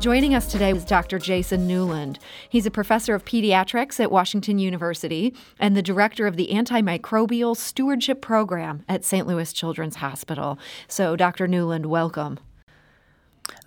Joining 0.03 0.35
us 0.35 0.49
today 0.49 0.73
is 0.73 0.85
Dr. 0.85 1.21
Jason 1.21 1.69
Newland. 1.69 2.19
He's 2.49 2.67
a 2.67 2.73
professor 2.73 3.15
of 3.15 3.25
pediatrics 3.25 4.01
at 4.01 4.11
Washington 4.11 4.59
University 4.59 5.33
and 5.61 5.77
the 5.77 5.81
director 5.81 6.27
of 6.27 6.37
the 6.37 6.49
Antimicrobial 6.49 7.57
Stewardship 7.57 8.21
Program 8.21 8.83
at 8.89 9.05
St. 9.05 9.29
Louis 9.29 9.53
Children's 9.53 9.95
Hospital. 9.95 10.59
So, 10.89 11.15
Dr. 11.15 11.47
Newland, 11.47 11.87
welcome. 11.87 12.41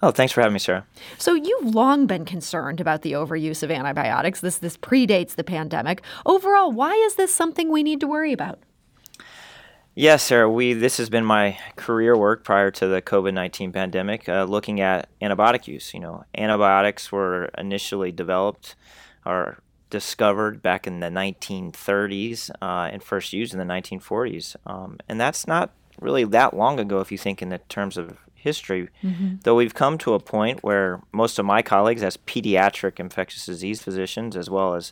Oh, 0.01 0.11
thanks 0.11 0.33
for 0.33 0.41
having 0.41 0.51
me, 0.51 0.59
Sarah. 0.59 0.85
So 1.17 1.35
you've 1.35 1.73
long 1.73 2.05
been 2.05 2.25
concerned 2.25 2.81
about 2.81 3.01
the 3.01 3.13
overuse 3.13 3.63
of 3.63 3.71
antibiotics. 3.71 4.41
This 4.41 4.57
this 4.57 4.75
predates 4.75 5.35
the 5.35 5.43
pandemic. 5.45 6.01
Overall, 6.25 6.69
why 6.69 6.95
is 6.95 7.15
this 7.15 7.33
something 7.33 7.71
we 7.71 7.81
need 7.81 8.01
to 8.01 8.07
worry 8.07 8.33
about? 8.33 8.59
Yes, 9.97 10.23
sir. 10.23 10.47
We 10.49 10.73
this 10.73 10.97
has 10.97 11.09
been 11.09 11.23
my 11.23 11.57
career 11.77 12.17
work 12.17 12.43
prior 12.43 12.69
to 12.69 12.87
the 12.87 13.01
COVID 13.01 13.33
nineteen 13.33 13.71
pandemic, 13.71 14.27
uh, 14.27 14.43
looking 14.43 14.81
at 14.81 15.07
antibiotic 15.21 15.67
use. 15.67 15.93
You 15.93 16.01
know, 16.01 16.25
antibiotics 16.37 17.13
were 17.13 17.45
initially 17.57 18.11
developed 18.11 18.75
or 19.25 19.59
discovered 19.89 20.61
back 20.61 20.85
in 20.85 20.99
the 20.99 21.07
1930s 21.07 22.49
uh, 22.61 22.89
and 22.91 23.01
first 23.01 23.31
used 23.31 23.53
in 23.53 23.59
the 23.59 23.73
1940s, 23.73 24.57
um, 24.65 24.97
and 25.07 25.21
that's 25.21 25.47
not 25.47 25.71
really 26.01 26.25
that 26.25 26.53
long 26.53 26.79
ago 26.79 26.99
if 26.99 27.11
you 27.11 27.17
think 27.17 27.41
in 27.41 27.47
the 27.47 27.59
terms 27.69 27.95
of 27.95 28.17
history. 28.33 28.89
Mm-hmm. 29.01 29.35
Though 29.43 29.55
we've 29.55 29.73
come 29.73 29.97
to 29.99 30.13
a 30.13 30.19
point 30.19 30.61
where 30.61 31.01
most 31.13 31.39
of 31.39 31.45
my 31.45 31.61
colleagues, 31.61 32.03
as 32.03 32.17
pediatric 32.17 32.99
infectious 32.99 33.45
disease 33.45 33.81
physicians, 33.81 34.35
as 34.35 34.49
well 34.49 34.75
as 34.75 34.91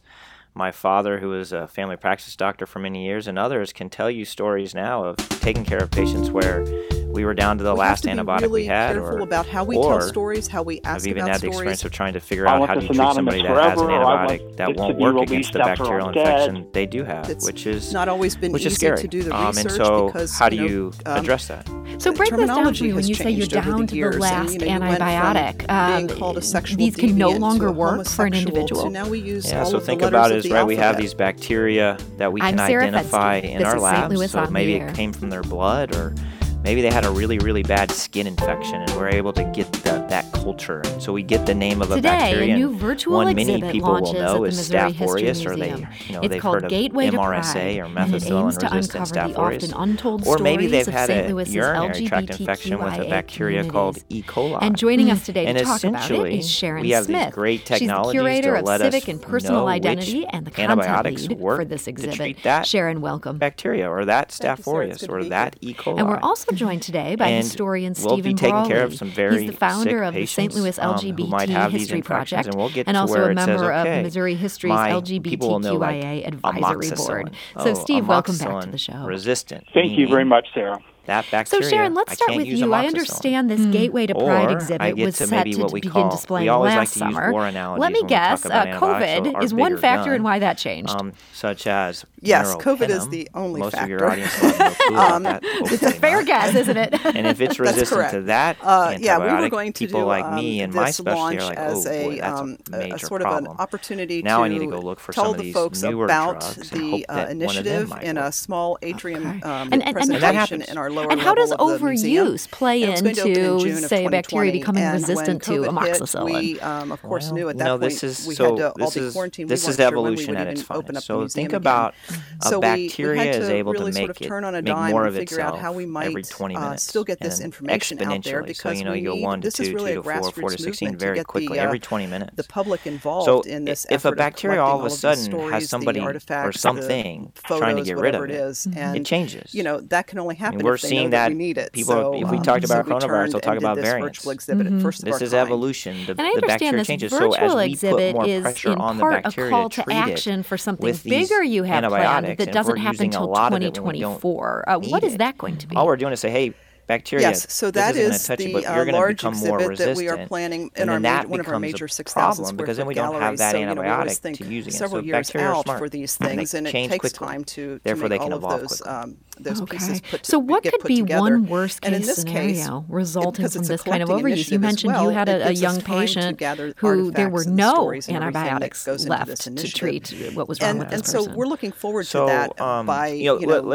my 0.54 0.72
father, 0.72 1.20
who 1.20 1.30
was 1.30 1.52
a 1.52 1.68
family 1.68 1.98
practice 1.98 2.36
doctor 2.36 2.66
for 2.66 2.80
many 2.80 3.06
years, 3.06 3.28
and 3.28 3.40
others 3.40 3.74
can 3.74 3.90
tell 3.90 4.10
you 4.10 4.26
stories 4.26 4.76
now 4.76 5.04
of 5.04 5.18
taking 5.40 5.66
care 5.66 5.80
of 5.80 5.92
patients 5.92 6.30
where 6.30 6.64
we 7.14 7.26
were 7.26 7.34
down 7.34 7.58
to 7.60 7.64
the 7.64 7.74
we 7.74 7.80
last 7.80 8.06
antibiotic 8.06 8.42
really 8.42 8.62
we 8.62 8.66
had. 8.66 8.94
Careful 8.94 9.20
or, 9.20 9.22
about 9.22 9.46
how 9.46 9.64
we 9.64 9.76
tell 9.76 10.02
stories, 10.02 10.48
how 10.48 10.64
we 10.64 10.82
ask 10.84 11.04
I've 11.04 11.08
even 11.08 11.28
had 11.28 11.36
the 11.36 11.40
stories. 11.40 11.56
experience 11.56 11.86
of 11.86 11.92
trying 11.92 12.14
to 12.14 12.20
figure 12.20 12.48
out 12.48 12.68
how 12.68 12.76
do 12.76 12.82
you 12.82 12.88
treat 12.88 13.14
somebody 13.14 13.42
that 13.44 13.50
has 13.50 13.80
an 13.80 13.88
antibiotic 13.88 14.58
that 14.58 14.76
won't 14.76 14.98
work 14.98 15.18
against 15.18 15.54
the 15.54 15.60
bacterial 15.60 16.10
infection 16.10 16.68
they 16.74 16.86
do 16.86 17.04
have, 17.04 17.30
it's 17.30 17.46
which 17.46 17.68
is 17.68 17.94
not 17.94 18.10
always 18.10 18.36
been 18.36 18.52
which 18.52 18.64
easy 18.64 18.70
is 18.70 18.76
scary. 18.76 18.98
to 18.98 19.08
do 19.08 19.22
the 19.22 19.36
um, 19.36 19.48
research 19.48 19.66
and 19.66 19.72
so 19.74 20.08
because 20.08 20.38
how 20.38 20.50
do 20.50 20.56
you, 20.56 20.62
know, 20.62 20.68
you 20.68 20.94
um, 21.06 21.18
address 21.18 21.48
that? 21.48 21.68
So 22.00 22.12
break 22.12 22.32
this 22.32 22.48
down 22.48 22.74
for 22.74 22.84
me 22.84 22.94
when 22.94 23.08
you 23.08 23.14
say 23.14 23.30
you're 23.30 23.46
down 23.46 23.82
the 23.82 23.88
to 23.88 23.96
years, 23.96 24.16
the 24.16 24.22
last 24.22 24.54
and, 24.54 24.62
you 24.62 24.80
know, 24.80 24.86
antibiotic. 24.86 25.70
Um, 25.70 26.08
being 26.08 26.20
called 26.20 26.38
a 26.38 26.42
sexual 26.42 26.78
these 26.78 26.96
can 26.96 27.16
no 27.16 27.30
longer 27.30 27.72
work 27.72 28.08
for 28.08 28.26
an 28.26 28.34
individual. 28.34 28.84
So 28.84 28.90
now 28.90 29.08
we 29.08 29.20
use 29.20 29.50
yeah, 29.50 29.60
all 29.60 29.70
so 29.70 29.80
think 29.80 30.02
about 30.02 30.32
letters 30.32 30.32
it 30.32 30.34
of 30.34 30.46
as 30.46 30.50
the 30.50 30.56
right. 30.56 30.66
We 30.66 30.76
have 30.78 30.98
these 30.98 31.14
bacteria 31.14 31.98
that 32.18 32.32
we 32.34 32.42
can 32.42 32.60
identify 32.60 33.36
in 33.36 33.64
our 33.64 33.76
is 33.76 33.82
St. 33.82 34.10
labs. 34.10 34.32
So 34.32 34.50
maybe 34.50 34.76
it 34.76 34.96
came 34.96 35.14
from 35.14 35.30
their 35.30 35.44
blood 35.44 35.96
or 35.96 36.16
maybe 36.64 36.82
they 36.82 36.92
had 36.92 37.06
a 37.06 37.12
really, 37.12 37.38
really 37.40 37.64
bad 37.64 37.92
skin 37.92 38.28
infection 38.28 38.82
and 38.82 38.92
we're 38.92 39.10
able 39.10 39.34
to 39.34 39.44
get 39.46 39.72
the, 39.74 40.06
that 40.10 40.32
culture. 40.34 40.82
So 41.00 41.14
we 41.14 41.24
get 41.24 41.46
the 41.46 41.54
name 41.56 41.82
of 41.82 41.92
a 41.92 41.96
Today, 41.96 42.08
bacteria. 42.10 42.56
a 42.56 42.58
new 42.58 42.76
virtual 42.76 43.18
one 43.18 43.36
many 43.36 43.56
exhibit 43.56 43.72
people 43.72 43.94
will 43.94 44.02
launches 44.02 44.14
know 44.14 44.46
at 44.46 44.50
is 44.50 44.70
the 44.70 44.78
Missouri 44.78 44.92
Staph 44.92 44.94
History 44.96 45.24
aureus, 45.24 45.46
or 45.46 45.56
they, 45.56 45.68
Museum. 45.68 45.90
you 46.08 46.14
know, 46.14 46.22
it's 46.22 46.30
they've 46.30 46.42
called 46.42 46.56
heard 46.56 46.64
of 46.66 46.70
Gateway 46.70 47.10
to 47.10 47.18
MRSA 47.18 47.52
Pride, 47.54 47.78
or 47.78 47.86
and 47.86 47.98
it 47.98 48.24
aims 48.24 48.58
to 48.58 48.66
methicillin-resistant 48.66 48.74
uncover 48.74 49.06
Staph 49.06 49.34
the 49.34 49.42
aureus. 49.42 49.74
untold 49.76 50.28
Or 50.28 50.38
maybe 50.40 50.68
stories 50.68 50.72
they've 50.72 50.88
of 50.88 50.94
had 50.94 51.08
St. 51.08 51.26
a 51.26 51.34
Louis's 51.34 51.56
urinary 51.56 52.06
tract 52.06 52.30
infection 52.40 52.80
with 52.80 52.94
a 53.00 53.10
bacteria 53.10 53.66
called 53.70 54.04
E. 54.10 54.24
coli. 54.24 54.60
And 54.62 54.78
joining 54.78 55.12
us 55.12 55.26
today 55.26 55.46
and 55.46 55.58
to 55.58 55.64
talk 55.64 55.84
about 55.84 55.96
it 55.96 56.04
essentially, 56.04 56.40
is 56.40 56.50
Sharon 56.50 56.82
we 56.82 56.92
have 56.92 57.06
Smith. 57.06 57.26
these 57.28 57.36
great 57.36 57.68
She's 57.68 57.88
the 57.88 58.12
curator 58.12 58.62
to 58.62 58.70
of 58.70 58.82
civic 58.82 59.08
and 59.08 59.22
personal 59.22 59.68
identity 59.68 60.26
and 60.28 60.46
the 60.46 60.52
content 60.52 60.80
antibiotics 60.80 61.28
lead 61.28 61.40
work 61.40 61.60
for 61.60 61.66
this 61.66 61.88
exhibit. 61.88 62.66
Sharon, 62.66 63.02
welcome. 63.02 63.38
bacteria 63.38 63.90
or 63.90 64.06
that 64.06 64.30
Staph 64.30 64.60
you, 64.60 64.64
Sarah. 64.64 64.88
It's 64.88 65.04
aureus 65.04 65.26
or 65.26 65.30
that. 65.30 65.56
E. 65.62 65.74
coli. 65.74 66.00
And 66.00 66.08
we're 66.08 66.20
also 66.20 66.53
joined 66.56 66.82
today 66.82 67.16
by 67.16 67.28
And 67.28 67.44
historian 67.44 67.94
we'll 68.00 68.14
Stephen 68.14 68.32
be 68.32 68.36
taking 68.36 68.52
Brawley. 68.56 68.70
care 68.70 68.84
of 68.84 68.96
some 68.96 69.10
very 69.12 69.44
He's 69.44 69.52
the 69.52 69.58
founder 69.58 70.00
sick 70.00 70.08
of 70.08 70.14
the 70.14 70.26
St. 70.26 70.52
patients, 70.52 70.62
Louis 70.62 70.80
um, 70.80 71.30
might 71.30 71.50
LGBT 71.50 71.52
have 71.54 71.72
History 71.72 72.02
Project 72.02 72.48
and 72.48 72.56
we'll 72.56 72.70
get 72.70 72.88
and 72.88 72.96
to 72.96 73.02
also 73.02 73.14
where 73.14 73.30
a 73.30 73.32
it 73.32 73.38
says, 73.38 73.48
member 73.48 73.72
of 73.72 73.86
okay, 73.86 74.04
Missouri 74.04 74.36
History's 74.36 74.70
my 74.72 75.02
people 75.02 75.50
will 75.50 75.60
know, 75.60 75.76
like, 75.76 75.96
LGBTQIA 76.04 76.28
advisory 76.28 76.92
board. 76.96 77.32
Oh, 77.56 77.64
So, 77.64 77.74
Steve, 77.74 78.08
welcome 78.08 78.38
back 78.38 78.64
to 78.64 78.70
the 78.70 78.78
show. 78.78 79.06
Resistant. 79.06 79.66
Thank 79.74 79.98
you 79.98 80.08
very 80.08 80.26
much, 80.26 80.48
Sarah. 80.54 80.80
That 81.06 81.26
So. 81.48 81.60
Sharon, 81.62 81.94
let's 81.94 82.14
start 82.14 82.36
with 82.36 82.48
you. 82.48 82.74
I 82.74 82.86
understand 82.88 83.50
this 83.50 83.66
Gateway 83.66 84.06
to 84.08 84.14
Pride 84.16 84.50
Or 84.50 84.54
exhibit 84.54 84.98
was 84.98 85.18
to 85.18 85.28
set 85.28 85.44
to 85.46 85.56
what 85.58 85.72
we 85.74 85.82
begin 85.82 85.92
call- 85.92 86.12
displaying 86.12 86.46
we 86.46 86.52
last 86.52 86.76
like 86.78 86.90
to 86.92 87.06
use 87.06 87.16
summer. 87.16 87.32
war 87.32 87.46
analogies 87.48 87.82
Let 87.82 87.92
me 87.92 88.00
when 88.02 88.06
we 88.10 88.10
talk 88.10 88.10
guess, 88.10 88.46
about 88.46 88.68
uh, 88.70 88.80
COVID 88.80 89.44
is 89.44 89.54
one 89.54 89.78
factor 89.78 90.12
gun, 90.12 90.16
in 90.16 90.24
why 90.24 90.40
that 90.40 90.58
changed. 90.58 90.92
Um, 90.96 91.14
such 91.34 91.68
as 91.68 92.06
Yes, 92.22 92.46
mineral 92.56 92.62
COVID 92.78 92.90
is 92.90 93.10
the 93.10 93.30
only 93.34 93.60
Most 93.60 93.74
of 93.76 93.90
your 93.90 94.00
factor. 94.00 94.12
audience 94.14 94.42
will 94.42 94.94
no 94.94 95.00
Um, 95.02 95.24
that. 95.24 95.40
it's 95.44 95.84
a 95.84 95.92
fair 95.92 96.18
not. 96.20 96.26
guess, 96.26 96.56
isn't 96.56 96.78
it? 96.78 97.06
And 97.16 97.28
if 97.28 97.42
it's 97.42 97.60
resistant 97.60 98.12
to 98.12 98.22
that 98.24 98.58
Uh, 98.62 98.96
yeah, 99.00 99.18
we 99.20 99.42
were 99.42 99.50
going 99.50 99.74
to 99.74 99.80
people 99.80 100.02
do 100.02 100.06
like 100.08 100.24
um, 100.24 100.36
me 100.36 100.62
and 100.62 100.74
my 100.74 100.86
this 100.86 100.98
specialty 100.98 101.38
launch 101.38 101.40
are 101.42 101.46
like, 101.48 101.58
as 101.58 101.86
oh 101.86 101.90
boy, 101.90 102.14
a, 102.14 102.20
that's 102.22 102.40
um, 102.40 102.58
a 102.72 102.78
major 102.78 102.98
sort 103.06 103.22
problem. 103.24 103.46
of 103.48 103.52
an 103.52 103.58
opportunity 103.60 104.22
now 104.22 104.38
to 104.38 104.44
I 104.46 104.48
need 104.48 104.60
to 104.60 104.68
go 104.68 104.80
look 104.80 105.00
for 105.02 105.12
tell 105.12 105.26
some 105.26 105.32
of 105.34 105.38
the 105.38 105.44
these 105.44 105.54
folks 105.54 105.82
newer 105.84 106.06
about 106.06 106.40
drugs 106.40 106.72
and 106.72 106.82
the 106.82 106.92
hope 106.92 107.02
uh, 107.10 107.16
that 107.16 107.28
one 107.28 107.30
of 107.30 107.38
them 107.38 107.38
initiative 107.42 107.90
might 107.90 108.04
in 108.04 108.18
a 108.18 108.32
small 108.32 108.78
atrium 108.82 109.42
um, 109.44 109.70
And- 109.74 109.84
presentation 109.94 110.62
in 110.62 110.78
our 110.78 110.90
lower 110.94 111.12
and 111.12 111.20
how 111.22 111.34
does 111.34 111.50
level 111.52 111.70
of 111.70 111.82
overuse 111.82 112.50
play 112.52 112.84
And 112.84 112.92
it 112.92 112.92
was 112.92 113.02
going 113.02 113.16
to 113.16 113.22
open 113.22 113.68
in 113.68 113.78
into, 113.78 113.88
say, 113.88 114.06
a 114.06 114.10
bacteria 114.10 114.52
becoming 114.52 114.84
resistant 114.92 115.44
to 115.44 115.52
COVID 115.52 115.84
hit, 115.86 115.96
amoxicillin? 116.02 116.34
we, 116.34 116.60
um, 116.62 116.92
of 116.92 117.02
course, 117.02 117.26
Well, 117.26 117.34
knew 117.36 117.50
at 117.50 117.56
you 117.56 117.60
that 117.60 117.66
know, 117.66 117.78
point 117.78 117.82
this 117.82 118.04
is 118.04 118.28
we 118.28 118.36
so 118.36 118.46
had 118.46 118.58
to 118.58 118.68
all 118.70 118.74
this 118.78 118.94
be 118.96 119.00
is 119.02 119.14
quarantined. 119.14 119.50
this 119.50 119.66
we 119.66 119.72
is 119.72 119.78
weren't 119.78 119.80
sure 119.80 119.88
evolution 119.88 120.36
at 120.38 120.48
its 120.48 120.62
finest. 120.62 121.08
So 121.08 121.28
think 121.28 121.50
again. 121.50 121.58
about 121.58 121.96
a 122.42 122.46
so 122.46 122.60
we, 122.60 122.68
we 122.68 122.88
bacteria 122.88 123.24
had 123.24 123.36
is 123.42 123.50
able 123.50 123.74
really 123.74 123.92
to 123.92 123.98
sort 123.98 124.08
make 124.10 124.18
of 124.18 124.22
it 124.22 124.28
turn 124.28 124.44
on 124.44 124.56
a 124.56 124.62
make 124.62 124.74
dime 124.74 124.92
more 124.92 125.06
and 125.06 125.10
of 125.10 125.16
figure 125.16 125.40
out 125.42 125.48
itself 125.56 125.62
how 125.62 125.74
we 125.74 125.86
might 125.86 126.08
every 126.08 126.24
20 126.24 126.56
uh, 126.56 126.60
minutes 126.60 126.84
still 126.84 127.04
get 127.04 127.20
this 127.20 127.40
information 127.42 128.02
out 128.02 128.24
there 128.24 128.44
because 128.44 128.78
you 128.80 128.86
know 128.86 128.92
we 128.92 129.00
you 129.00 129.06
go 129.10 129.16
need, 129.16 129.24
one 129.24 129.42
to 129.42 129.48
this 129.48 129.56
two, 129.56 129.64
is 129.64 129.70
two 129.70 129.76
really 129.76 129.92
a 129.94 129.96
to 129.96 130.04
four, 130.04 130.12
four 130.32 130.50
to 130.50 130.56
grassroots 130.58 130.60
sixteen 130.60 130.90
movement 130.90 131.02
very 131.02 131.24
quickly 131.24 131.60
uh, 131.60 131.64
every 131.64 131.80
20 131.80 132.08
minutes. 132.08 132.32
the 132.36 132.44
public 132.44 132.86
involved 132.86 133.46
in 133.48 133.66
this 133.66 133.86
if 133.90 134.06
a 134.06 134.12
bacteria 134.12 134.62
all 134.62 134.80
of 134.80 134.86
a 134.86 134.90
sudden 134.90 135.32
has 135.52 135.70
somebody 135.70 136.00
or 136.00 136.52
something 136.52 137.32
the 137.48 137.58
trying 137.58 137.76
to 137.78 137.84
get 137.84 137.98
rid 137.98 138.16
of 138.16 138.24
it, 138.24 138.32
it 138.32 138.36
is, 138.36 138.68
and 138.76 138.98
it 138.98 139.06
changes. 139.06 139.54
you 139.54 139.64
know 139.64 139.80
that 139.80 140.08
can 140.08 140.20
only 140.20 140.36
happen 140.36 140.60
we're 140.64 140.76
if 140.76 140.82
they 140.82 140.83
seeing 140.90 141.10
that, 141.12 141.30
that 141.30 141.30
we 141.32 141.36
need 141.38 141.58
it. 141.58 141.72
people- 141.72 141.94
so, 141.94 142.14
if 142.14 142.30
we 142.32 142.38
um, 142.38 142.44
talked 142.44 142.64
about 142.64 142.86
we 142.86 142.92
coronavirus, 142.94 143.02
turned 143.02 143.34
we'll 143.34 143.40
talk 143.42 143.58
about 143.58 143.76
this 143.76 143.86
variants. 143.86 144.20
virtual 144.20 144.32
exhibit 144.32 144.68
Mhm. 144.68 144.76
at 144.78 144.82
first 144.82 145.00
of 145.00 145.06
This 145.06 145.16
our 145.16 145.24
is 145.24 145.32
kind. 145.32 145.42
evolution. 145.48 145.98
The, 146.06 146.12
And 146.12 146.22
I 146.22 146.32
the 146.36 146.42
bacteria 146.42 146.78
this 146.78 146.88
changes. 146.88 147.12
So 147.12 147.20
virtual 147.20 147.36
as 147.60 147.82
we 147.82 147.90
put 147.90 148.14
more 148.14 148.42
pressure 148.42 148.76
on 148.80 148.98
the 148.98 149.02
part 149.02 149.14
a 149.14 149.22
bacteria 149.24 149.52
call 149.52 149.70
to 149.70 149.76
to 149.76 149.84
treat 149.84 149.96
action 149.96 150.40
it 150.42 150.46
for 150.46 150.58
something 150.58 150.84
with 150.86 151.04
these 151.04 151.30
bigger 151.30 151.44
you 151.44 151.64
have 151.64 151.84
planned 151.84 151.94
antibiotics, 151.94 152.46
that 152.46 152.54
doesn't 152.54 152.72
we're 152.74 152.78
happen 152.78 152.94
using 152.94 153.14
a 153.14 153.18
until 153.18 153.28
lot 153.32 153.54
of 153.54 153.62
it 153.62 153.74
don't 153.74 153.74
2024. 153.76 154.70
Uh, 154.70 154.80
what 154.80 155.04
is 155.04 155.16
it, 155.16 155.18
that 155.20 155.38
going 155.38 155.58
to 155.58 155.68
be? 155.68 155.76
All 155.76 155.86
we're 155.86 155.98
doing 155.98 156.14
is 156.14 156.20
say, 156.20 156.30
hey, 156.30 156.54
bacteria. 156.88 157.30
Yes, 157.30 157.52
so 157.54 157.72
that 157.72 157.96
is 157.96 158.28
the 158.28 158.50
you, 158.50 158.58
uh, 158.58 158.86
large 158.92 159.24
exhibit 159.24 159.78
that 159.78 159.98
we 159.98 160.10
are 160.10 160.26
planning 160.28 160.72
in 160.76 160.90
our 160.90 161.00
major, 161.00 161.28
one 161.28 161.40
of 161.40 161.48
our 161.48 161.60
major 161.60 161.88
six 161.88 162.14
thousand 162.14 162.46
square 162.46 162.58
because 162.58 162.78
foot 162.78 162.82
then 162.82 162.88
we 162.88 162.94
don't 162.94 163.20
have 163.20 163.38
that 163.38 163.52
so, 163.52 163.58
antibiotic 163.58 164.24
you 164.24 164.30
know, 164.32 164.36
to 164.36 164.46
use 164.46 164.68
again. 164.68 164.78
Several 164.78 165.02
so 165.02 165.06
years 165.06 165.36
out 165.36 165.66
for 165.66 165.90
these 165.90 166.16
things, 166.16 166.54
and, 166.54 166.68
and 166.68 166.76
it 166.76 166.90
takes 166.90 167.00
quickly. 167.00 167.28
time 167.28 167.44
to, 167.44 167.78
to 167.78 167.84
Therefore, 167.84 168.10
make 168.10 168.22
all 168.22 168.34
of 168.34 168.42
those 168.42 168.86
um, 168.86 169.18
those 169.40 169.62
okay. 169.62 169.78
pieces 169.78 170.02
put. 170.02 170.24
To, 170.24 170.32
so 170.32 170.40
what 170.40 170.64
could 170.64 170.84
be 170.84 170.98
together. 170.98 171.22
one 171.22 171.48
worst 171.48 171.82
case 171.82 172.16
scenario 172.16 172.82
case, 172.82 172.90
resulting 172.90 173.50
from 173.50 173.64
this 173.64 173.82
kind 173.82 174.04
of 174.04 174.10
overuse? 174.10 174.52
You 174.52 174.60
mentioned 174.60 174.96
you 174.96 175.10
had 175.10 175.30
a, 175.30 175.54
young 175.54 175.82
patient 175.82 176.42
who 176.78 177.12
there 177.12 177.30
were 177.30 177.46
no 177.46 177.94
antibiotics 177.94 178.88
left 179.08 179.42
to 179.42 179.72
treat 179.72 180.14
what 180.34 180.48
was 180.48 180.62
wrong 180.62 180.80
with 180.80 180.90
this 180.90 181.02
person. 181.02 181.20
And 181.20 181.30
so 181.30 181.36
we're 181.36 181.48
looking 181.48 181.72
forward 181.72 182.06
to 182.08 182.26
that 182.26 182.60
um, 182.60 182.86
by 182.86 183.18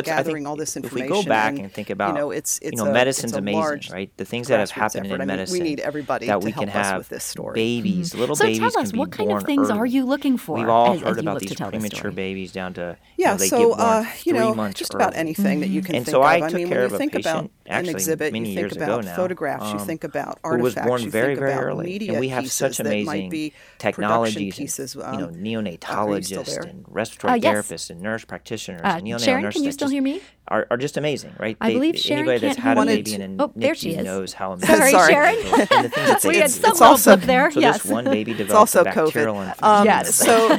gathering 0.05 0.47
all 0.47 0.57
this 0.57 0.77
information. 0.77 1.07
If 1.07 1.11
we 1.11 1.23
go 1.23 1.29
back 1.29 1.59
and 1.59 1.73
think 1.73 1.91
about 1.91 2.09
you 2.09 2.15
know 2.15 2.31
it's 2.31 2.59
it's 2.63 2.81
medicine's 2.99 3.33
amazing, 3.33 3.61
large, 3.61 3.91
right? 3.91 4.17
The 4.17 4.25
things 4.25 4.49
that 4.49 4.61
have 4.61 4.71
happened 4.71 5.07
effort. 5.07 5.17
in 5.17 5.21
I 5.21 5.25
mean, 5.25 5.37
medicine. 5.37 5.59
we 5.59 5.65
need 5.65 5.81
everybody 5.81 6.27
that 6.27 6.43
we 6.43 6.53
can 6.53 6.69
have 6.69 6.99
with 6.99 7.09
this 7.09 7.25
story. 7.25 7.55
Babies, 7.55 8.13
hmm. 8.13 8.21
little 8.21 8.37
so 8.37 8.45
babies. 8.45 8.59
So 8.59 8.71
tell 8.71 8.83
us, 8.83 8.93
what 8.93 9.13
kind 9.13 9.33
of 9.33 9.45
things 9.45 9.71
early. 9.71 9.79
are 9.79 9.87
you 9.87 10.05
looking 10.05 10.37
for? 10.37 10.59
We've 10.59 10.69
all 10.69 10.95
as, 10.95 11.01
heard 11.01 11.11
as 11.11 11.19
about 11.19 11.41
these 11.41 11.55
premature 11.55 12.11
babies 12.11 12.53
down 12.53 12.75
to 12.75 12.97
yeah. 13.17 13.33
You 13.33 13.39
know, 13.39 13.47
so 13.47 13.73
uh, 13.73 14.07
you 14.25 14.33
know, 14.33 14.69
just 14.71 14.95
early. 14.95 15.05
about 15.05 15.17
anything 15.17 15.61
that 15.61 15.69
you 15.69 15.83
can. 15.83 15.95
And 15.95 16.05
think 16.05 16.13
so 16.13 16.23
I 16.23 16.37
of. 16.37 16.51
took 16.51 16.55
I 16.55 16.59
mean, 16.59 16.69
care 16.69 16.85
of 16.85 16.93
think 16.97 17.15
about 17.15 17.51
an 17.67 17.89
exhibit, 17.89 18.35
you 18.35 18.41
um, 18.41 18.71
think 18.71 18.73
about 18.77 19.05
photographs, 19.05 19.73
you 19.73 19.79
think 19.79 20.05
about 20.05 20.39
artifacts, 20.43 21.05
You 21.05 21.11
think 21.11 21.39
about 21.39 21.79
media 21.79 22.13
and 22.13 22.21
we 22.21 22.29
have 22.29 22.51
such 22.51 22.81
amazing 22.81 23.53
technologies. 23.79 24.57
Pieces, 24.57 24.95
you 24.95 25.01
know, 25.01 25.29
um, 25.29 25.35
neonatologists 25.35 26.65
and 26.65 26.85
respiratory 26.89 27.41
uh, 27.41 27.43
therapists 27.43 27.91
and 27.91 28.01
nurse 28.01 28.25
practitioners. 28.25 28.81
Uh, 28.83 29.19
Sharon, 29.19 29.51
can 29.53 29.63
you 29.63 29.73
still 29.73 29.89
hear 29.89 30.03
me? 30.03 30.21
are, 30.49 30.67
are 30.71 30.77
just 30.77 30.97
amazing, 30.97 31.35
right? 31.39 31.57
I 31.61 31.69
they, 31.69 31.75
believe 31.75 31.99
Sharon 31.99 32.29
anybody 32.29 32.47
that's 32.47 32.59
had 32.59 32.79
a 32.79 32.85
baby 32.85 33.03
to, 33.03 33.23
and 33.23 33.41
a 33.41 33.45
oh, 33.45 33.53
there 33.55 33.75
she 33.75 33.95
is. 33.95 34.05
knows 34.05 34.33
how 34.33 34.53
amazing. 34.55 34.77
Sorry, 34.77 34.93
Sharon. 34.93 35.37
and 35.37 35.85
the 35.85 35.89
that 35.89 36.25
we 36.29 36.39
had 36.39 36.51
some 36.51 36.77
also, 36.81 37.13
up 37.13 37.21
there. 37.21 37.51
So 37.59 37.61
yes. 37.61 37.83
this 37.83 37.91
one 37.91 38.05
baby 38.05 38.33
developed 38.33 38.51
it's 38.51 38.77
also 38.77 38.85
bacterial 38.85 39.35
COVID. 39.35 39.63
Um, 39.63 39.85
yes. 39.85 40.15
So, 40.15 40.59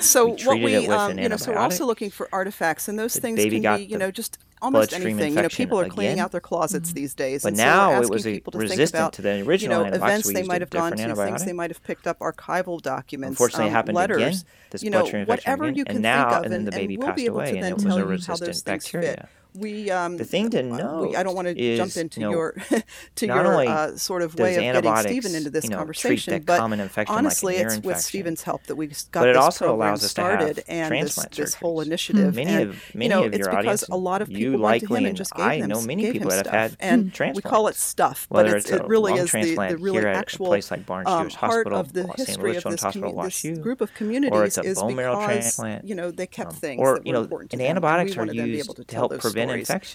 so 0.00 0.26
we 0.26 0.46
what 0.46 0.60
we 0.60 0.88
um, 0.88 1.18
you 1.18 1.28
know, 1.28 1.36
so 1.36 1.52
we're 1.52 1.58
also 1.58 1.86
looking 1.86 2.10
for 2.10 2.28
artifacts, 2.32 2.88
and 2.88 2.98
those 2.98 3.14
the 3.14 3.20
things 3.20 3.42
can 3.42 3.76
be 3.76 3.84
you 3.84 3.96
know 3.96 4.10
just 4.10 4.38
almost 4.60 4.92
anything. 4.92 5.34
You 5.34 5.42
know, 5.42 5.48
people 5.48 5.78
are 5.78 5.82
again. 5.82 5.94
cleaning 5.94 6.20
out 6.20 6.32
their 6.32 6.40
closets 6.40 6.90
mm-hmm. 6.90 6.96
these 6.96 7.14
days. 7.14 7.42
But 7.42 7.48
and 7.48 7.56
now 7.56 8.00
so 8.00 8.02
it 8.02 8.10
was 8.10 8.22
people 8.24 8.52
to 8.52 8.58
resistant 8.58 9.00
about, 9.00 9.12
to 9.14 9.22
the 9.22 9.40
original 9.42 9.84
you 9.84 9.90
know, 9.90 9.96
events 9.96 10.32
they 10.32 10.42
might 10.42 10.60
have 10.60 10.70
gone 10.70 10.96
to, 10.96 11.14
things 11.14 11.44
they 11.44 11.52
might 11.52 11.70
have 11.70 11.82
picked 11.82 12.06
up, 12.06 12.18
archival 12.18 12.80
documents, 12.80 13.34
unfortunately, 13.34 13.66
um, 13.66 13.72
happened 13.72 13.96
letters, 13.96 14.20
again, 14.22 14.42
this 14.70 14.82
you 14.82 14.90
know, 14.90 15.04
whatever 15.24 15.68
you 15.68 15.84
can 15.84 15.96
and 15.96 16.02
now, 16.02 16.30
think 16.30 16.38
of, 16.38 16.44
and, 16.46 16.54
and, 16.54 16.66
the 16.66 16.72
baby 16.72 16.94
and 16.94 17.04
we'll 17.04 17.12
be 17.14 17.26
able 17.26 17.44
to 17.44 17.52
then 17.52 17.76
tell 17.76 17.98
you 17.98 18.18
how 18.26 18.36
those 18.36 18.38
things 18.38 18.62
bacteria. 18.62 19.10
fit 19.10 19.28
we 19.58 19.90
um, 19.90 20.16
the 20.16 20.24
thing 20.24 20.50
to 20.50 20.62
know. 20.62 21.12
I 21.16 21.22
don't 21.22 21.34
want 21.34 21.48
to 21.48 21.58
is, 21.58 21.78
jump 21.78 21.96
into 21.96 22.20
you 22.20 22.26
know, 22.26 22.32
your 22.32 22.56
to 23.16 23.26
your 23.26 23.68
uh, 23.68 23.96
sort 23.96 24.22
of 24.22 24.38
way 24.38 24.56
of 24.56 24.82
getting 24.82 24.96
Stephen 24.96 25.34
into 25.34 25.50
this 25.50 25.64
you 25.64 25.70
know, 25.70 25.78
conversation, 25.78 26.42
but 26.42 26.60
honestly, 26.60 27.56
like 27.56 27.64
it's 27.64 27.74
infection. 27.74 27.82
with 27.82 28.00
Stephen's 28.00 28.42
help 28.42 28.64
that 28.64 28.76
we 28.76 28.86
got 28.86 28.96
but 29.12 29.28
it 29.28 29.32
this 29.34 29.42
also 29.42 29.66
program 29.66 29.88
allows 29.88 30.04
us 30.04 30.10
started 30.10 30.56
to 30.56 30.72
have 30.72 30.92
and 30.92 31.06
this, 31.06 31.16
this, 31.32 31.54
whole 31.54 31.82
hmm, 31.82 31.88
initiative. 31.88 32.34
Many 32.34 32.50
and, 32.50 32.70
of 32.70 32.94
many 32.94 33.04
you 33.04 33.08
know, 33.10 33.24
of 33.24 33.34
it's 33.34 33.38
your 33.38 33.50
because 33.50 33.84
audience, 33.84 33.88
a 33.88 33.96
lot 33.96 34.22
of 34.22 34.28
people 34.28 34.60
went 34.60 34.82
to 34.86 34.94
him 34.94 35.06
and 35.06 35.16
just 35.16 35.34
gave 35.34 35.46
I 35.46 35.60
them, 35.60 35.70
know 35.70 35.82
many 35.82 36.12
people 36.12 36.30
that 36.30 36.46
have 36.46 36.54
had 36.54 36.76
and 36.80 37.12
transplants. 37.12 37.44
we 37.44 37.50
call 37.50 37.68
it 37.68 37.76
stuff, 37.76 38.26
but 38.30 38.46
it's, 38.46 38.70
it 38.70 38.84
really 38.86 39.14
is 39.14 39.32
the, 39.32 39.54
the 39.54 39.76
really 39.78 40.06
actual 40.06 40.46
place 40.46 40.70
like 40.70 40.86
Barnes 40.86 41.08
um, 41.08 41.24
Jewish 41.24 41.34
Hospital, 41.34 41.80
of 41.80 41.92
the 41.92 42.06
history 42.16 42.56
of 42.56 42.64
this 42.64 43.58
group 43.58 43.80
of 43.80 43.92
communities 43.94 44.58
is 44.58 44.82
because 44.82 45.60
you 45.84 45.94
know 45.94 46.10
they 46.10 46.26
kept 46.26 46.50
um, 46.50 46.56
things 46.56 46.80
or 46.80 47.00
you 47.04 47.12
know 47.12 47.28
and 47.52 47.60
antibiotics 47.60 48.16
are 48.16 48.26
used 48.26 48.88
to 48.88 48.94
help 48.94 49.18
prevent 49.18 49.47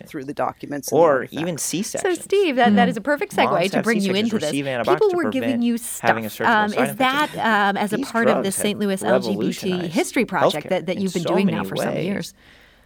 through 0.07 0.25
the 0.25 0.33
documents, 0.33 0.91
or 0.91 1.27
even 1.31 1.57
c-sections. 1.57 2.17
So, 2.17 2.21
Steve, 2.21 2.55
that, 2.57 2.71
mm. 2.71 2.75
that 2.75 2.89
is 2.89 2.97
a 2.97 3.01
perfect 3.01 3.35
segue 3.35 3.51
Moms 3.51 3.71
to 3.71 3.81
bring 3.81 4.01
you 4.01 4.13
into 4.13 4.37
this. 4.37 4.51
People 4.51 5.11
were 5.13 5.29
giving 5.29 5.61
you 5.61 5.77
stuff. 5.77 6.41
Um, 6.41 6.73
is 6.73 6.95
that 6.97 7.29
um, 7.37 7.77
as 7.77 7.93
a 7.93 7.99
part 7.99 8.27
of 8.27 8.43
the 8.43 8.51
St. 8.51 8.79
Louis 8.79 9.01
LGBT 9.01 9.87
History 9.87 10.25
Project 10.25 10.69
that, 10.69 10.87
that 10.87 10.97
you've 10.97 11.13
been 11.13 11.23
doing 11.23 11.47
now 11.47 11.63
for 11.63 11.75
ways. 11.75 11.83
some 11.83 11.97
years? 11.97 12.33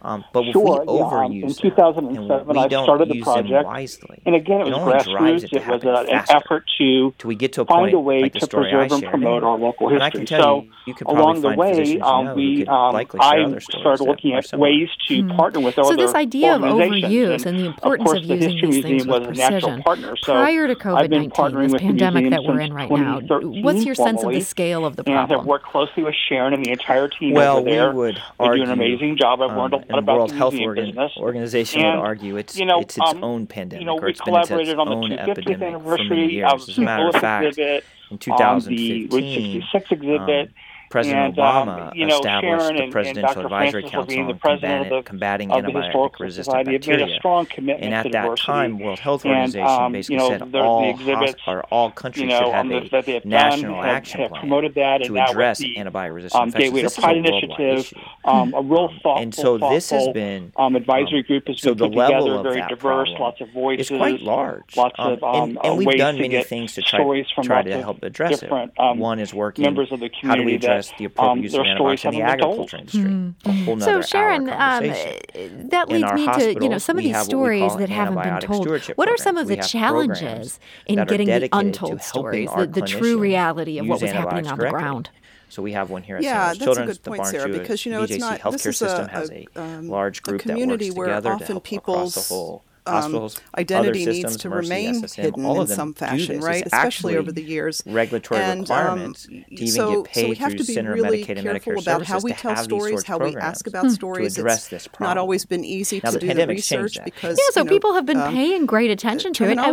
Um, 0.00 0.24
but 0.32 0.44
sure, 0.52 0.80
we 0.80 0.86
overuse 0.86 1.40
yeah, 1.40 1.46
um, 1.46 1.50
in 1.50 1.54
2007, 1.54 2.58
I 2.58 2.68
started 2.68 3.08
the 3.08 3.20
project, 3.22 3.66
wisely, 3.66 4.22
and 4.26 4.34
again, 4.34 4.60
it, 4.60 4.68
it 4.68 4.70
was 4.70 5.06
grassroots. 5.06 5.44
It, 5.44 5.52
it 5.54 5.66
was 5.66 5.84
a, 5.84 6.12
an 6.12 6.24
effort 6.28 6.64
to, 6.78 7.14
to 7.18 7.34
get 7.34 7.52
to 7.54 7.62
a 7.62 7.64
find 7.64 7.92
a 7.92 7.98
way 7.98 8.22
like 8.22 8.34
to 8.34 8.46
preserve 8.46 8.92
and 8.92 9.02
promote 9.04 9.42
our 9.42 9.58
local 9.58 9.88
history. 9.88 10.26
so 10.26 10.66
you, 10.86 10.94
you 10.98 11.06
along 11.06 11.40
the 11.40 11.50
way, 11.50 11.98
um, 12.00 12.34
we 12.36 12.64
um, 12.66 12.94
I 12.94 13.58
started 13.58 14.04
looking 14.04 14.34
at 14.34 14.56
ways 14.56 14.88
to 15.08 15.22
hmm. 15.22 15.30
partner 15.36 15.60
with 15.60 15.74
so 15.74 15.82
other 15.82 15.96
So 15.96 16.06
this 16.06 16.14
idea 16.14 16.54
of 16.54 16.62
overuse 16.62 17.46
and, 17.46 17.46
and 17.46 17.58
the 17.58 17.66
importance 17.66 18.10
of, 18.10 18.14
course, 18.14 18.18
of 18.18 18.40
using 18.40 18.70
the 18.70 18.70
these 18.70 18.82
things 18.84 19.06
with 19.06 19.24
precision. 19.24 19.82
Partner, 19.82 20.16
so 20.16 20.32
Prior 20.32 20.68
to 20.68 20.74
COVID-19, 20.74 21.72
this 21.72 21.80
pandemic 21.80 22.30
that 22.30 22.44
we're 22.44 22.60
in 22.60 22.72
right 22.72 22.90
now, 22.90 23.20
what's 23.20 23.84
your 23.84 23.94
sense 23.94 24.22
of 24.22 24.32
the 24.32 24.40
scale 24.40 24.84
of 24.84 24.96
the 24.96 25.04
problem? 25.04 25.30
And 25.30 25.40
I've 25.40 25.46
worked 25.46 25.66
closely 25.66 26.02
with 26.02 26.14
Sharon 26.28 26.54
and 26.54 26.64
the 26.64 26.70
entire 26.70 27.08
team 27.08 27.36
over 27.36 27.62
there. 27.62 27.92
They 27.92 28.56
do 28.56 28.62
an 28.62 28.70
amazing 28.70 29.16
job. 29.16 29.40
I've 29.40 29.56
learned 29.56 29.74
a 29.74 29.87
and 29.88 30.06
World 30.06 30.32
Health 30.32 30.54
Organ, 30.58 30.96
Organization 31.16 31.82
and, 31.82 32.00
would 32.00 32.06
argue 32.06 32.36
it's 32.36 32.58
you 32.58 32.66
know, 32.66 32.80
it's 32.80 32.96
its 32.96 33.10
um, 33.10 33.24
own 33.24 33.46
pandemic 33.46 33.80
you 33.80 33.86
know, 33.86 33.96
or 33.96 34.00
been 34.00 34.34
its, 34.36 34.50
own 34.50 35.12
epidemic 35.12 35.82
for 35.82 35.98
many 36.04 36.32
years. 36.32 36.68
As 36.68 36.78
a 36.78 36.80
matter 36.80 37.08
of 37.08 37.14
fact, 37.14 37.46
exhibit, 37.46 37.84
in 38.10 38.18
2015, 38.18 39.08
the 39.08 39.60
66 39.60 39.92
exhibit. 39.92 40.48
Um, 40.48 40.54
President 40.90 41.38
and, 41.38 41.38
um, 41.38 41.68
Obama 41.68 41.88
um, 41.88 41.92
you 41.94 42.06
know, 42.06 42.16
established 42.16 42.66
Sharon 42.66 42.76
the 42.86 42.90
Presidential 42.90 43.36
and 43.36 43.44
Advisory 43.44 43.82
Council 43.82 44.00
Levine, 44.00 44.30
on 44.30 44.38
Combating, 44.38 44.88
the, 44.88 45.02
combating 45.02 45.48
Antibiotic 45.50 46.18
Resistant 46.18 46.66
Bacteria. 46.66 47.18
and 47.24 47.94
at 47.94 48.04
that 48.04 48.12
diversity. 48.12 48.46
time, 48.46 48.78
World 48.78 48.98
Health 48.98 49.24
um, 49.24 49.32
Organization 49.32 49.68
um, 49.68 49.92
basically 49.92 50.16
you 50.16 50.22
know, 50.22 50.28
said 50.30 50.52
the, 50.52 50.58
all, 50.58 50.82
the 50.82 50.88
exhibits, 50.88 51.42
all 51.70 51.90
countries 51.90 52.22
you 52.22 52.28
know, 52.28 52.38
should 52.38 52.54
have 52.54 52.66
um, 52.66 52.72
a 52.72 53.02
that 53.02 53.24
national 53.26 53.74
done, 53.74 53.84
action 53.84 54.20
have, 54.20 54.30
plan 54.32 54.72
that, 54.74 55.02
to 55.04 55.18
address 55.18 55.60
antibiotic-resistant 55.60 56.40
um, 56.40 56.48
infections. 56.48 56.82
This 56.82 56.98
is 56.98 57.04
a 57.04 57.10
initiative, 57.10 57.92
um, 58.24 58.54
a 58.54 58.62
real 58.62 58.88
thoughtful, 59.02 59.18
and 59.18 59.34
so 59.34 59.58
this 59.58 59.90
has 59.90 60.08
been 60.08 60.52
advisory 60.56 61.22
group 61.22 61.48
has 61.48 61.60
so 61.60 61.74
been 61.74 61.92
put 61.92 62.06
together, 62.06 62.42
very 62.42 62.62
diverse, 62.68 63.10
lots 63.18 63.40
of 63.40 63.50
voices, 63.52 63.90
it's 63.90 63.98
quite 63.98 64.20
large, 64.20 64.76
lots 64.76 64.94
of 64.98 65.18
and, 65.22 65.58
uh, 65.58 65.74
we've 65.74 65.98
done 65.98 66.18
many 66.18 66.42
things 66.44 66.74
to 66.74 66.82
try 66.82 67.62
to 67.62 67.80
help 67.82 68.02
address 68.02 68.42
it. 68.42 68.50
One 68.78 69.18
is 69.18 69.34
working. 69.34 69.64
Members 69.64 69.92
of 69.92 70.00
the 70.00 70.08
community 70.08 70.58
address 70.78 70.98
the 70.98 71.04
appropriate 71.04 71.32
um, 71.32 71.42
use 71.42 71.54
of 71.54 71.66
antibiotics 71.66 72.04
in 72.04 72.10
the 72.12 72.22
agriculture 72.22 72.76
told. 72.76 72.80
industry. 72.80 73.02
Mm-hmm. 73.02 73.80
so, 73.80 74.00
Sharon, 74.02 74.48
um, 74.48 75.68
that 75.68 75.88
leads 75.88 76.12
me 76.12 76.26
to 76.26 76.62
you 76.62 76.68
know 76.68 76.78
some 76.78 76.98
of 76.98 77.04
these 77.04 77.20
stories 77.22 77.74
that 77.76 77.88
haven't 77.88 78.22
been 78.22 78.40
told. 78.40 78.68
What 78.68 78.84
programs. 78.84 79.08
are 79.08 79.16
some 79.22 79.36
of 79.36 79.48
the 79.48 79.56
challenges 79.56 80.60
in 80.86 81.04
getting 81.04 81.28
the 81.28 81.48
untold 81.52 82.02
stories, 82.02 82.50
the, 82.56 82.66
the 82.66 82.82
true 82.82 83.18
reality 83.18 83.78
of 83.78 83.86
what 83.86 84.00
was 84.00 84.10
happening 84.10 84.46
on 84.46 84.58
the 84.58 84.70
ground? 84.70 85.10
So 85.50 85.62
we 85.62 85.72
have 85.72 85.88
one 85.88 86.02
here 86.02 86.16
at 86.16 86.22
yeah, 86.22 86.48
Sanders 86.48 86.64
Children's. 86.64 86.98
the 86.98 87.10
point, 87.10 87.22
Barnes 87.22 87.30
Sarah, 87.30 87.48
because 87.48 87.86
you 87.86 87.92
know, 87.92 88.02
it's 88.02 88.18
not, 88.18 88.38
healthcare 88.38 88.52
this 88.52 88.66
is 88.66 88.78
system 88.78 89.06
a, 89.06 89.08
has 89.08 89.30
a, 89.30 89.46
um, 89.56 89.88
large 89.88 90.22
group 90.22 90.42
a 90.42 90.42
community 90.42 90.90
that 90.90 90.96
works 90.96 91.08
together 91.08 91.28
where 91.30 91.34
often 91.36 91.46
to 91.46 91.52
help 91.52 91.72
across 91.72 92.14
the 92.14 92.34
whole 92.34 92.64
um, 92.88 93.30
identity 93.56 94.06
needs 94.06 94.36
to 94.38 94.50
remain 94.50 95.02
SSM, 95.02 95.16
hidden 95.16 95.44
in 95.44 95.66
some 95.66 95.94
fashion, 95.94 96.40
right? 96.40 96.64
Especially 96.64 97.16
over 97.16 97.32
the 97.32 97.42
years. 97.42 97.82
Regulatory 97.86 98.40
and, 98.40 98.52
um, 98.52 98.60
requirements 98.60 99.26
um, 99.26 99.32
to 99.32 99.54
even 99.54 99.68
so, 99.68 100.02
get 100.02 100.12
paid 100.12 100.22
so 100.22 100.28
we 100.28 100.34
have 100.36 100.56
to 100.56 100.64
be 100.64 100.80
really 100.80 101.24
Medicaid 101.24 101.62
careful 101.62 101.78
about 101.78 102.02
how 102.02 102.20
we 102.20 102.32
tell 102.32 102.56
stories, 102.56 103.04
how 103.04 103.18
we 103.18 103.36
ask 103.36 103.66
about 103.66 103.84
hmm. 103.84 103.90
stories. 103.90 104.34
To 104.34 104.40
address 104.40 104.68
this 104.68 104.86
problem. 104.86 105.10
Not 105.10 105.18
always 105.18 105.44
been 105.44 105.64
easy 105.64 106.00
now, 106.02 106.10
to 106.10 106.18
do 106.18 106.32
the 106.32 106.46
research 106.46 106.98
because 107.04 107.38
yeah, 107.38 107.52
so 107.52 107.60
you 107.60 107.64
know, 107.64 107.70
people 107.70 107.94
have 107.94 108.06
been 108.06 108.18
uh, 108.18 108.30
paying 108.30 108.66
great 108.66 108.90
attention 108.90 109.32
to 109.34 109.44
it. 109.44 109.58
Uh, 109.58 109.72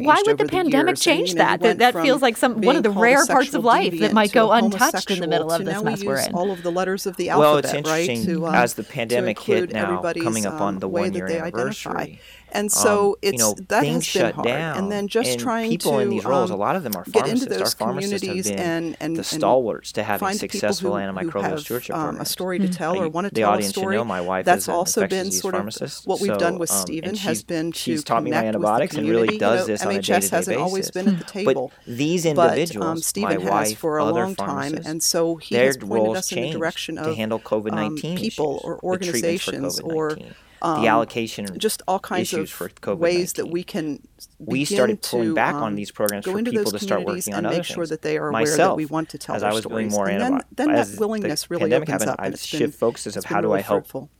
why 0.00 0.22
would 0.26 0.38
the 0.38 0.46
pandemic 0.46 0.96
change 0.96 1.34
that? 1.34 1.60
That 1.60 1.94
feels 1.94 2.22
like 2.22 2.36
some 2.36 2.60
one 2.60 2.76
of 2.76 2.82
the 2.82 2.90
rare 2.90 3.26
parts 3.26 3.54
of 3.54 3.64
life 3.64 3.98
that 4.00 4.12
might 4.12 4.32
go 4.32 4.52
untouched 4.52 5.10
in 5.10 5.20
the 5.20 5.26
middle 5.26 5.50
of 5.50 5.64
this 5.64 5.82
mess 5.82 6.04
we're 6.04 6.18
in. 6.18 6.34
All 6.34 6.50
of 6.50 6.62
the 6.62 6.70
letters 6.70 7.06
of 7.06 7.16
the 7.16 7.30
alphabet, 7.30 7.86
right? 7.86 8.28
Uh, 8.28 8.50
as 8.52 8.74
the 8.74 8.84
pandemic 8.84 9.38
hit 9.38 9.72
now, 9.72 10.00
coming 10.00 10.46
up 10.46 10.60
on 10.60 10.78
the 10.78 10.88
one-year 10.88 11.26
anniversary. 11.26 12.20
And 12.54 12.70
so 12.70 13.10
um, 13.10 13.14
it's 13.20 13.32
you 13.32 13.38
know, 13.38 13.54
that 13.68 13.84
has 13.84 13.94
been 13.94 14.00
shut 14.00 14.34
hard. 14.36 14.46
down, 14.46 14.78
and 14.78 14.92
then 14.92 15.08
just 15.08 15.30
and 15.30 15.40
trying 15.40 15.70
people 15.70 15.92
to 15.92 15.98
in 15.98 16.08
these 16.08 16.24
roles, 16.24 16.50
um, 16.50 16.56
a 16.56 16.60
lot 16.60 16.76
of 16.76 16.84
them 16.84 16.94
are 16.96 17.04
get 17.04 17.26
into. 17.26 17.52
Our 17.52 17.58
those 17.58 17.74
have 17.74 17.78
communities 17.78 18.48
been 18.48 18.58
and, 18.58 18.96
and 19.00 19.16
the 19.16 19.24
stalwarts 19.24 19.92
to 19.92 20.04
having 20.04 20.26
find 20.26 20.38
successful 20.38 20.96
who, 20.96 21.02
antimicrobial 21.02 21.32
who 21.32 21.40
have 21.40 21.60
stewardship 21.60 21.96
um, 21.96 22.20
a 22.20 22.24
story 22.24 22.60
to 22.60 22.68
tell 22.68 22.96
or 22.96 23.08
want 23.08 23.26
to 23.26 23.34
the 23.34 23.40
tell 23.40 23.50
a 23.50 23.52
audience 23.54 23.74
should 23.74 23.80
story. 23.80 23.96
know 23.96 24.04
my 24.04 24.20
wife 24.20 24.44
That's 24.44 24.68
also 24.68 25.06
been 25.06 25.32
sort 25.32 25.56
of 25.56 25.64
what 26.04 26.20
we've 26.20 26.30
so, 26.30 26.38
done 26.38 26.58
with 26.58 26.70
um, 26.70 26.78
Stephen 26.78 27.16
has 27.16 27.42
been 27.42 27.72
to 27.72 27.78
she's 27.78 28.04
taught 28.04 28.22
me 28.22 28.30
my 28.30 28.38
connect 28.38 28.54
with 28.58 28.62
the 28.62 28.68
antibiotics 28.68 28.96
and 28.96 29.08
really 29.08 29.38
does 29.38 29.40
you 29.40 29.58
know, 29.60 29.66
this 29.66 29.82
on 29.82 29.94
a 29.94 29.98
MHS 29.98 30.30
hasn't 30.30 30.56
always 30.58 30.90
been 30.90 31.08
at 31.08 31.18
the 31.18 31.24
table. 31.24 31.72
But 31.74 31.96
these 31.96 32.24
individuals, 32.24 32.86
um, 32.86 32.98
Stephen 32.98 33.40
has 33.40 33.74
for 33.74 33.98
a 33.98 34.04
long 34.04 34.34
time, 34.36 34.74
and 34.84 35.02
so 35.02 35.36
he 35.36 35.56
has 35.56 35.76
pointed 35.76 36.16
us 36.16 36.32
in 36.32 36.42
the 36.42 36.52
direction 36.52 36.96
to 36.96 37.10
of 37.10 37.16
handle 37.16 37.40
COVID-19 37.40 38.10
um, 38.10 38.16
people 38.16 38.60
or 38.62 38.98
the 38.98 39.06
treatments 39.06 39.44
for 39.44 39.54
organizations 39.54 39.80
or 39.80 40.10
COVID-19, 40.10 40.34
um, 40.64 40.80
the 40.82 40.88
allocation 40.88 41.46
just 41.58 41.82
all 41.86 41.98
kinds 41.98 42.32
issues 42.32 42.50
of 42.50 42.56
for 42.56 42.68
COVID-19. 42.68 42.98
ways 42.98 43.32
that 43.34 43.46
we 43.46 43.62
can 43.62 44.00
we 44.38 44.64
started 44.64 45.02
pulling 45.02 45.28
to, 45.28 45.34
back 45.34 45.54
um, 45.54 45.62
on 45.62 45.74
these 45.74 45.90
programs 45.90 46.24
for 46.24 46.42
people 46.42 46.70
to 46.70 46.78
start 46.78 47.04
working 47.04 47.34
and 47.34 47.46
on 47.46 47.46
other 47.46 47.56
make 47.58 47.64
sure 47.64 47.84
things. 47.84 47.90
that 47.90 48.02
they 48.02 48.16
are 48.16 48.28
aware 48.28 48.44
that 48.44 48.50
Myself, 48.50 48.76
we 48.76 48.86
want 48.86 49.10
to 49.10 49.18
tell 49.18 49.36
as 49.36 49.42
their 49.42 49.50
I 49.50 49.54
was 49.54 49.64
doing 49.64 49.90
stories. 49.90 49.92
more 49.92 50.08
and 50.08 50.20
then, 50.20 50.40
then 50.52 50.72
that 50.72 50.88
willingness 50.98 51.50
really 51.50 51.72
opens 51.72 51.90
happened, 51.90 52.10
up, 52.10 52.18
and 52.18 52.26
I've 52.26 52.34
it's 52.34 52.50
been, 52.50 52.58
shift 52.58 52.78
focuses 52.78 53.16
of 53.16 53.24
it's 53.24 53.26
how 53.26 53.40
do 53.40 53.52
I 53.52 53.60
help 53.60 53.84
fruitful 53.84 54.10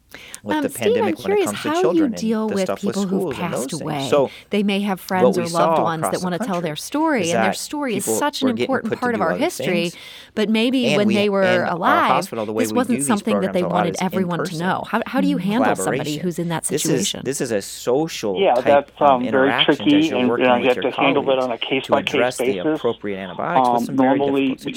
with 0.43 0.57
um, 0.57 0.63
the 0.63 0.69
Steve, 0.69 0.83
pandemic 0.83 1.19
I'm 1.19 1.31
when 1.31 1.39
it 1.39 1.45
comes 1.45 1.63
to 1.63 1.81
children 1.81 2.15
and 2.15 2.51
the 2.51 2.59
stuff 2.59 2.85
with 2.85 2.97
schools 2.97 3.39
and 3.39 3.53
passed 3.53 3.73
away. 3.73 4.09
So 4.09 4.31
they 4.51 4.63
may 4.63 4.81
have 4.81 5.01
friends 5.01 5.39
or 5.39 5.47
loved 5.47 5.83
ones 5.83 6.03
that 6.03 6.23
want 6.23 6.41
to 6.41 6.47
tell 6.47 6.61
their 6.61 6.77
story, 6.77 7.31
and 7.31 7.45
their 7.45 7.55
story 7.55 7.97
is 7.97 8.05
such 8.05 8.43
an 8.43 8.49
important 8.49 8.99
part 8.99 9.15
of 9.15 9.21
our 9.21 9.37
history. 9.37 9.91
Things. 9.91 9.97
But 10.35 10.49
maybe 10.49 10.87
and 10.87 10.97
when 10.97 11.09
we, 11.09 11.15
they 11.15 11.29
were 11.29 11.65
alive, 11.65 12.11
hospital, 12.11 12.47
the 12.47 12.55
this 12.55 12.73
wasn't 12.73 13.03
something 13.05 13.41
that 13.41 13.53
they 13.53 13.63
wanted 13.63 13.97
everyone 14.01 14.45
to 14.45 14.59
know. 14.59 14.85
How, 14.87 15.03
how 15.07 15.21
do 15.21 15.29
you 15.29 15.39
handle 15.39 15.77
somebody 15.77 16.17
who's 16.19 16.39
in 16.39 16.49
that 16.49 16.67
situation? 16.67 17.23
This 17.25 17.41
is, 17.41 17.51
this 17.51 17.53
is 17.53 17.53
a 17.53 17.63
social 17.63 18.41
yeah, 18.41 18.55
type, 18.55 18.65
that's 18.65 19.01
um, 19.01 19.25
um 19.25 19.31
very 19.31 19.65
tricky, 19.65 20.11
and 20.11 20.31
uh, 20.31 20.35
you, 20.57 20.69
have 20.69 20.81
to 20.81 20.91
handle 20.91 21.29
it 21.31 21.39
on 21.39 21.51
a 21.53 21.59
case 21.59 21.87
by 21.87 22.03
case 22.03 22.39
basis. 22.39 22.39
the 22.39 22.59
appropriate 22.75 23.19
antibiotics 23.19 23.89
um, 23.89 23.97
normally, 23.97 24.59
you 24.65 24.73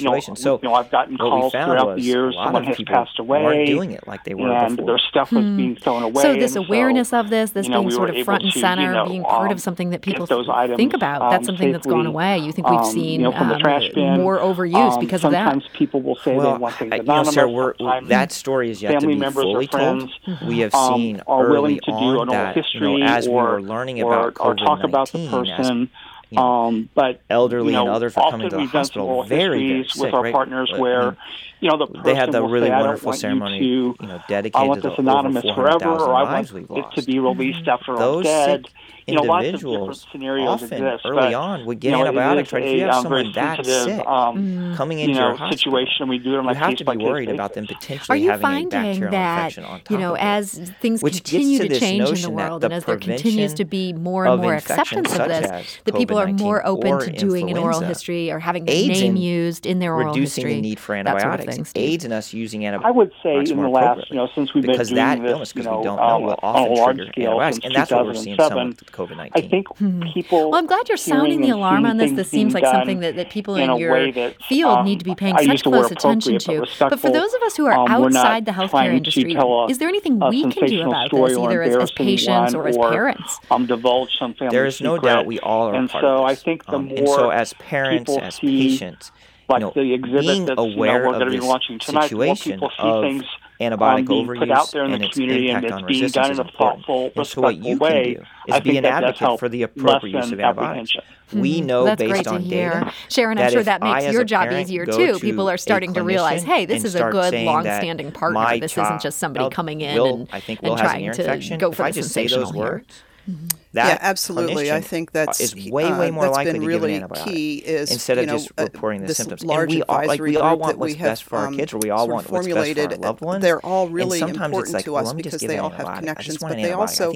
know 0.62 0.74
I've 0.74 0.90
gotten 0.90 1.16
calls 1.16 1.52
throughout 1.52 1.96
the 1.96 2.02
years. 2.02 2.34
Someone 2.34 2.64
has 2.64 2.80
passed 2.86 3.18
away, 3.18 3.66
doing 3.66 3.92
it 3.92 4.06
like 4.06 4.24
they 4.24 4.34
were. 4.34 4.48
There's 4.76 5.04
stuff 5.08 5.27
stuff 5.28 5.36
was 5.38 5.44
hmm. 5.44 5.56
being 5.56 5.76
thrown 5.76 6.02
away. 6.02 6.22
So 6.22 6.34
this 6.34 6.56
awareness 6.56 7.10
so, 7.10 7.20
of 7.20 7.30
this, 7.30 7.50
this 7.50 7.66
you 7.66 7.70
know, 7.70 7.80
being 7.80 7.88
we 7.88 7.94
sort 7.94 8.10
of 8.10 8.24
front 8.24 8.44
and 8.44 8.52
to, 8.52 8.60
center, 8.60 8.82
you 8.82 8.92
know, 8.92 9.06
being 9.06 9.22
part 9.22 9.46
um, 9.46 9.52
of 9.52 9.60
something 9.60 9.90
that 9.90 10.02
people 10.02 10.26
think 10.26 10.94
about. 10.94 11.22
Um, 11.22 11.30
that's 11.30 11.46
something 11.46 11.58
safely, 11.58 11.72
that's 11.72 11.86
gone 11.86 12.06
away. 12.06 12.38
You 12.38 12.52
think 12.52 12.68
we've 12.68 12.80
um, 12.80 12.92
seen 12.92 13.20
you 13.20 13.26
know, 13.26 13.32
from 13.32 13.48
the 13.48 13.54
um, 13.54 13.60
trash 13.60 13.88
bin, 13.94 14.18
more 14.18 14.38
overuse 14.38 14.92
um, 14.92 15.00
because 15.00 15.24
of 15.24 15.32
that. 15.32 15.50
Sometimes 15.50 15.68
people 15.72 16.02
will 16.02 16.16
say 16.16 16.36
well, 16.36 16.54
they 16.54 16.58
want 16.58 16.74
things 16.74 16.92
anonymous. 16.92 17.36
You 17.36 17.46
know, 17.46 17.74
sir, 17.78 18.00
that 18.06 18.32
story 18.32 18.70
is 18.70 18.82
yet 18.82 19.00
to 19.00 19.06
be 19.06 19.20
fully 19.30 19.66
told. 19.66 20.10
We 20.46 20.60
have 20.60 20.72
seen 20.72 21.20
are 21.26 21.48
willing 21.48 21.80
to 21.80 21.90
do 21.90 22.22
an 22.22 22.54
history 22.54 23.02
as 23.02 23.28
we 23.28 23.34
were 23.34 23.60
learning 23.60 24.00
about 24.00 24.34
COVID-19. 24.34 24.64
talk 24.64 24.84
about 24.84 25.12
the 25.12 25.28
person. 25.28 25.90
You 26.30 26.36
know, 26.36 26.42
um, 26.42 26.90
but 26.94 27.22
elderly 27.30 27.68
you 27.68 27.72
know, 27.72 27.86
and 27.86 27.90
others 27.90 28.14
are 28.14 28.30
coming 28.30 28.50
to 28.50 28.56
the 28.56 28.66
hospital 28.66 29.22
very, 29.22 29.66
very 29.66 29.88
sick, 29.88 30.02
with 30.02 30.12
our 30.12 30.24
right? 30.24 30.32
partners 30.34 30.68
but, 30.70 30.78
where 30.78 31.02
I 31.02 31.06
mean, 31.06 31.16
you 31.60 31.68
know, 31.68 31.76
the 31.76 32.02
they 32.02 32.14
had 32.14 32.32
that 32.32 32.42
really 32.42 32.68
say, 32.68 32.72
wonderful 32.72 33.12
ceremony, 33.12 33.58
you, 33.58 33.96
you, 34.00 34.06
know, 34.06 34.20
dedicated 34.28 34.54
uh, 34.54 34.58
I 34.58 34.64
want 34.64 34.82
this 34.82 34.94
to 34.94 35.00
anonymous 35.00 35.42
forever, 35.42 35.88
or 35.88 36.14
I 36.14 36.40
want 36.40 36.52
it 36.52 36.84
to 36.94 37.02
be 37.02 37.18
released 37.18 37.60
mm-hmm. 37.60 37.70
after 37.70 37.96
Those 37.96 38.26
I'm 38.26 38.62
dead. 38.62 38.68
You 39.08 39.14
know, 39.14 39.38
individuals 39.38 40.06
often 40.12 40.84
exist, 40.84 41.06
early 41.06 41.16
but, 41.16 41.34
on 41.34 41.64
we 41.64 41.76
get 41.76 41.92
you 41.92 41.96
know, 41.96 42.02
antibiotics. 42.02 42.52
Right, 42.52 42.62
if 42.62 42.74
you 42.74 42.80
have 42.82 42.90
um, 42.90 43.02
someone 43.04 43.32
that 43.32 43.64
sick 43.64 44.06
um, 44.06 44.36
mm-hmm. 44.36 44.74
coming 44.74 44.98
into 44.98 45.12
you 45.12 45.18
know, 45.18 45.28
your 45.28 45.36
hospital, 45.36 45.58
situation, 45.58 46.08
we 46.08 46.18
do 46.18 46.34
it 46.34 46.38
on 46.40 46.44
you 46.44 46.54
have 46.54 46.76
to 46.76 46.84
be 46.84 46.96
worried 46.98 47.30
about 47.30 47.54
them 47.54 47.66
potentially 47.66 48.24
having 48.24 48.66
a 48.66 48.68
bacterial 48.68 49.10
that, 49.10 49.38
infection 49.38 49.64
on 49.64 49.80
top 49.80 49.90
you 49.90 49.96
know, 49.96 50.12
of 50.12 50.18
as 50.20 50.72
things 50.82 51.02
Which 51.02 51.24
continue 51.24 51.58
to, 51.58 51.80
change 51.80 52.10
in 52.10 52.20
the 52.20 52.28
world, 52.28 52.64
and 52.64 52.74
as 52.74 52.84
there 52.84 52.98
continues 52.98 53.54
to 53.54 53.64
be 53.64 53.94
more 53.94 54.26
and 54.26 54.42
more 54.42 54.54
acceptance 54.54 55.10
of 55.18 55.26
this, 55.26 55.78
the 55.84 55.92
people 55.94 56.18
are 56.18 56.26
more 56.26 56.66
open 56.66 57.00
to 57.00 57.10
doing 57.10 57.50
an 57.50 57.56
oral 57.56 57.80
history 57.80 58.30
or 58.30 58.38
having 58.38 58.66
their 58.66 58.88
name 58.88 59.16
used 59.16 59.64
in 59.64 59.78
their 59.78 59.94
oral 59.94 60.12
history. 60.12 60.44
Reducing 60.44 60.62
the 60.62 60.68
need 60.68 60.80
for 60.80 60.94
antibiotics 60.94 61.47
aids 61.74 62.04
in 62.04 62.12
us 62.12 62.32
using 62.32 62.66
antibiotics. 62.66 62.88
I 62.88 62.96
would 62.96 63.12
say 63.22 63.52
in 63.52 63.60
the 63.60 63.68
last, 63.68 64.10
you 64.10 64.16
know, 64.16 64.28
since 64.34 64.54
we've 64.54 64.64
because 64.64 64.90
been 64.90 64.96
doing 64.96 65.06
that 65.06 65.22
this, 65.22 65.32
illness, 65.32 65.52
because 65.52 65.66
you 65.66 65.70
know, 65.70 65.78
we 65.78 65.84
don't 65.84 65.98
uh, 65.98 66.06
know, 66.06 66.20
will 66.20 66.38
often 66.42 66.96
trigger 66.96 67.02
antibiotics, 67.02 67.58
and 67.64 67.74
that's 67.74 67.90
what 67.90 68.06
we're 68.06 68.14
seeing 68.14 68.36
some 68.38 68.68
with 68.68 68.92
COVID 68.92 69.16
nineteen. 69.16 69.44
I 69.44 69.48
think 69.48 69.68
hmm. 69.78 70.02
people. 70.12 70.50
Well, 70.50 70.58
I'm 70.58 70.66
glad 70.66 70.88
you're 70.88 70.96
sounding 70.96 71.40
the 71.40 71.50
alarm 71.50 71.86
on 71.86 71.96
this. 71.96 72.12
This 72.12 72.28
seems 72.28 72.54
like 72.54 72.64
something 72.64 73.00
that, 73.00 73.16
that 73.16 73.30
people 73.30 73.56
in, 73.56 73.70
in 73.70 73.76
your 73.78 74.12
that, 74.12 74.42
field 74.44 74.78
um, 74.78 74.84
need 74.84 74.98
to 74.98 75.04
be 75.04 75.14
paying 75.14 75.36
such 75.38 75.62
close 75.62 75.90
attention 75.90 76.38
to. 76.38 76.66
But, 76.78 76.90
but 76.90 77.00
for 77.00 77.10
those 77.10 77.32
of 77.34 77.42
us 77.42 77.56
who 77.56 77.66
are 77.66 77.72
um, 77.72 77.88
outside 77.88 78.44
the 78.44 78.52
healthcare 78.52 78.94
industry, 78.94 79.36
is 79.70 79.78
there 79.78 79.88
anything 79.88 80.18
we 80.18 80.50
can 80.50 80.66
do 80.66 80.88
about 80.88 81.10
this, 81.10 81.36
either 81.36 81.62
as 81.62 81.90
patients 81.92 82.54
or 82.54 82.68
as 82.68 82.76
parents? 82.76 83.38
Um, 83.50 83.66
divulge 83.66 84.16
some 84.18 84.34
family. 84.34 84.54
There 84.54 84.66
is 84.66 84.80
no 84.80 84.98
doubt 84.98 85.26
we 85.26 85.38
all 85.40 85.68
are. 85.68 85.74
Um, 85.74 85.82
and 85.82 85.90
so 85.90 86.24
I 86.24 86.34
think 86.34 86.66
the 86.66 86.78
more 86.78 86.96
people 86.96 87.32
as 87.32 87.52
parents, 87.54 88.16
as 88.16 88.38
patients 88.38 89.12
like 89.48 89.60
no, 89.60 89.72
the 89.74 89.94
exhibit 89.94 90.24
that's 90.24 90.30
you 90.30 90.46
know, 90.46 90.64
we're 90.76 91.02
going 91.02 91.20
to 91.20 91.30
be 91.30 91.40
launching 91.40 91.78
tonight, 91.78 92.12
where 92.12 92.34
people 92.34 92.70
see 92.76 93.00
things 93.00 93.24
antibiotic 93.60 93.98
um, 93.98 94.04
being 94.04 94.26
put 94.26 94.50
out 94.50 94.70
there 94.70 94.84
in 94.84 95.00
the 95.00 95.08
community 95.08 95.50
and 95.50 95.64
it's 95.64 95.82
being 95.82 96.08
done 96.08 96.30
in 96.32 96.40
a 96.40 96.44
thoughtful, 96.52 97.10
and 97.16 97.26
what 97.34 97.56
you 97.56 97.76
way, 97.76 98.14
can 98.14 98.22
do 98.22 98.28
is 98.48 98.54
I 98.54 98.60
be 98.60 98.76
an 98.76 98.84
advocate 98.84 99.40
for 99.40 99.48
the 99.48 99.62
appropriate 99.62 100.14
use 100.14 100.32
of 100.32 100.40
antibiotics. 100.40 100.96
We 101.32 101.58
mm-hmm. 101.58 101.66
know 101.66 101.84
That's 101.84 102.00
based 102.00 102.26
on 102.26 102.48
data. 102.48 102.92
Sharon, 103.10 103.38
I'm 103.38 103.50
sure 103.50 103.62
that 103.62 103.82
makes 103.82 104.12
your 104.12 104.24
job 104.24 104.50
easier 104.52 104.86
too. 104.86 105.18
People 105.18 105.50
are 105.50 105.58
starting 105.58 105.94
to 105.94 106.02
realize, 106.02 106.42
hey, 106.42 106.64
this 106.64 106.84
is 106.84 106.94
a 106.94 107.10
good, 107.10 107.34
long-standing 107.34 108.12
partner. 108.12 108.58
This 108.58 108.72
isn't 108.72 109.02
just 109.02 109.18
somebody 109.18 109.50
coming 109.50 109.80
in 109.80 109.94
will, 109.94 110.14
and, 110.14 110.28
I 110.32 110.40
think 110.40 110.62
will 110.62 110.72
and 110.72 110.80
trying 110.80 111.08
an 111.08 111.40
to 111.40 111.56
go 111.56 111.72
for 111.72 111.86
if 111.86 111.96
the 111.96 112.02
sensational. 112.02 112.52
Words, 112.52 113.02
Mm-hmm. 113.28 113.46
Yeah, 113.74 113.98
absolutely. 114.00 114.72
I 114.72 114.80
think 114.80 115.12
that's 115.12 115.40
uh, 115.40 115.44
is 115.44 115.70
way 115.70 115.84
uh, 115.84 115.98
way 115.98 116.10
more 116.10 116.26
uh, 116.26 116.30
likely 116.30 116.58
to 116.58 116.66
really 116.66 116.92
give 116.92 117.02
an 117.02 117.08
antibiotic 117.08 117.24
key 117.24 117.56
is, 117.58 117.90
instead 117.92 118.16
of 118.18 118.26
know, 118.26 118.32
just 118.32 118.50
uh, 118.56 118.62
reporting 118.62 119.04
uh, 119.04 119.08
the 119.08 119.14
symptoms. 119.14 119.44
Large 119.44 119.72
and 119.72 119.78
we 119.80 119.82
all 119.82 120.06
like 120.06 120.20
we 120.20 120.36
all 120.38 120.56
want 120.56 120.78
what's 120.78 120.94
have, 120.94 121.10
best 121.10 121.24
for 121.24 121.36
our 121.36 121.48
um, 121.48 121.56
kids, 121.56 121.74
or 121.74 121.78
we 121.78 121.90
all 121.90 122.08
want 122.08 122.30
what's 122.30 122.46
best 122.46 122.74
for 122.74 122.80
our 122.80 122.96
loved 122.96 123.20
ones. 123.20 123.42
They're 123.42 123.64
all 123.64 123.88
really 123.88 124.20
important 124.20 124.72
like, 124.72 124.84
to 124.86 124.96
us 124.96 125.12
because 125.12 125.42
they 125.42 125.58
all 125.58 125.68
have 125.70 125.98
connections, 125.98 126.38
but 126.38 126.56
they 126.56 126.72
also 126.72 127.12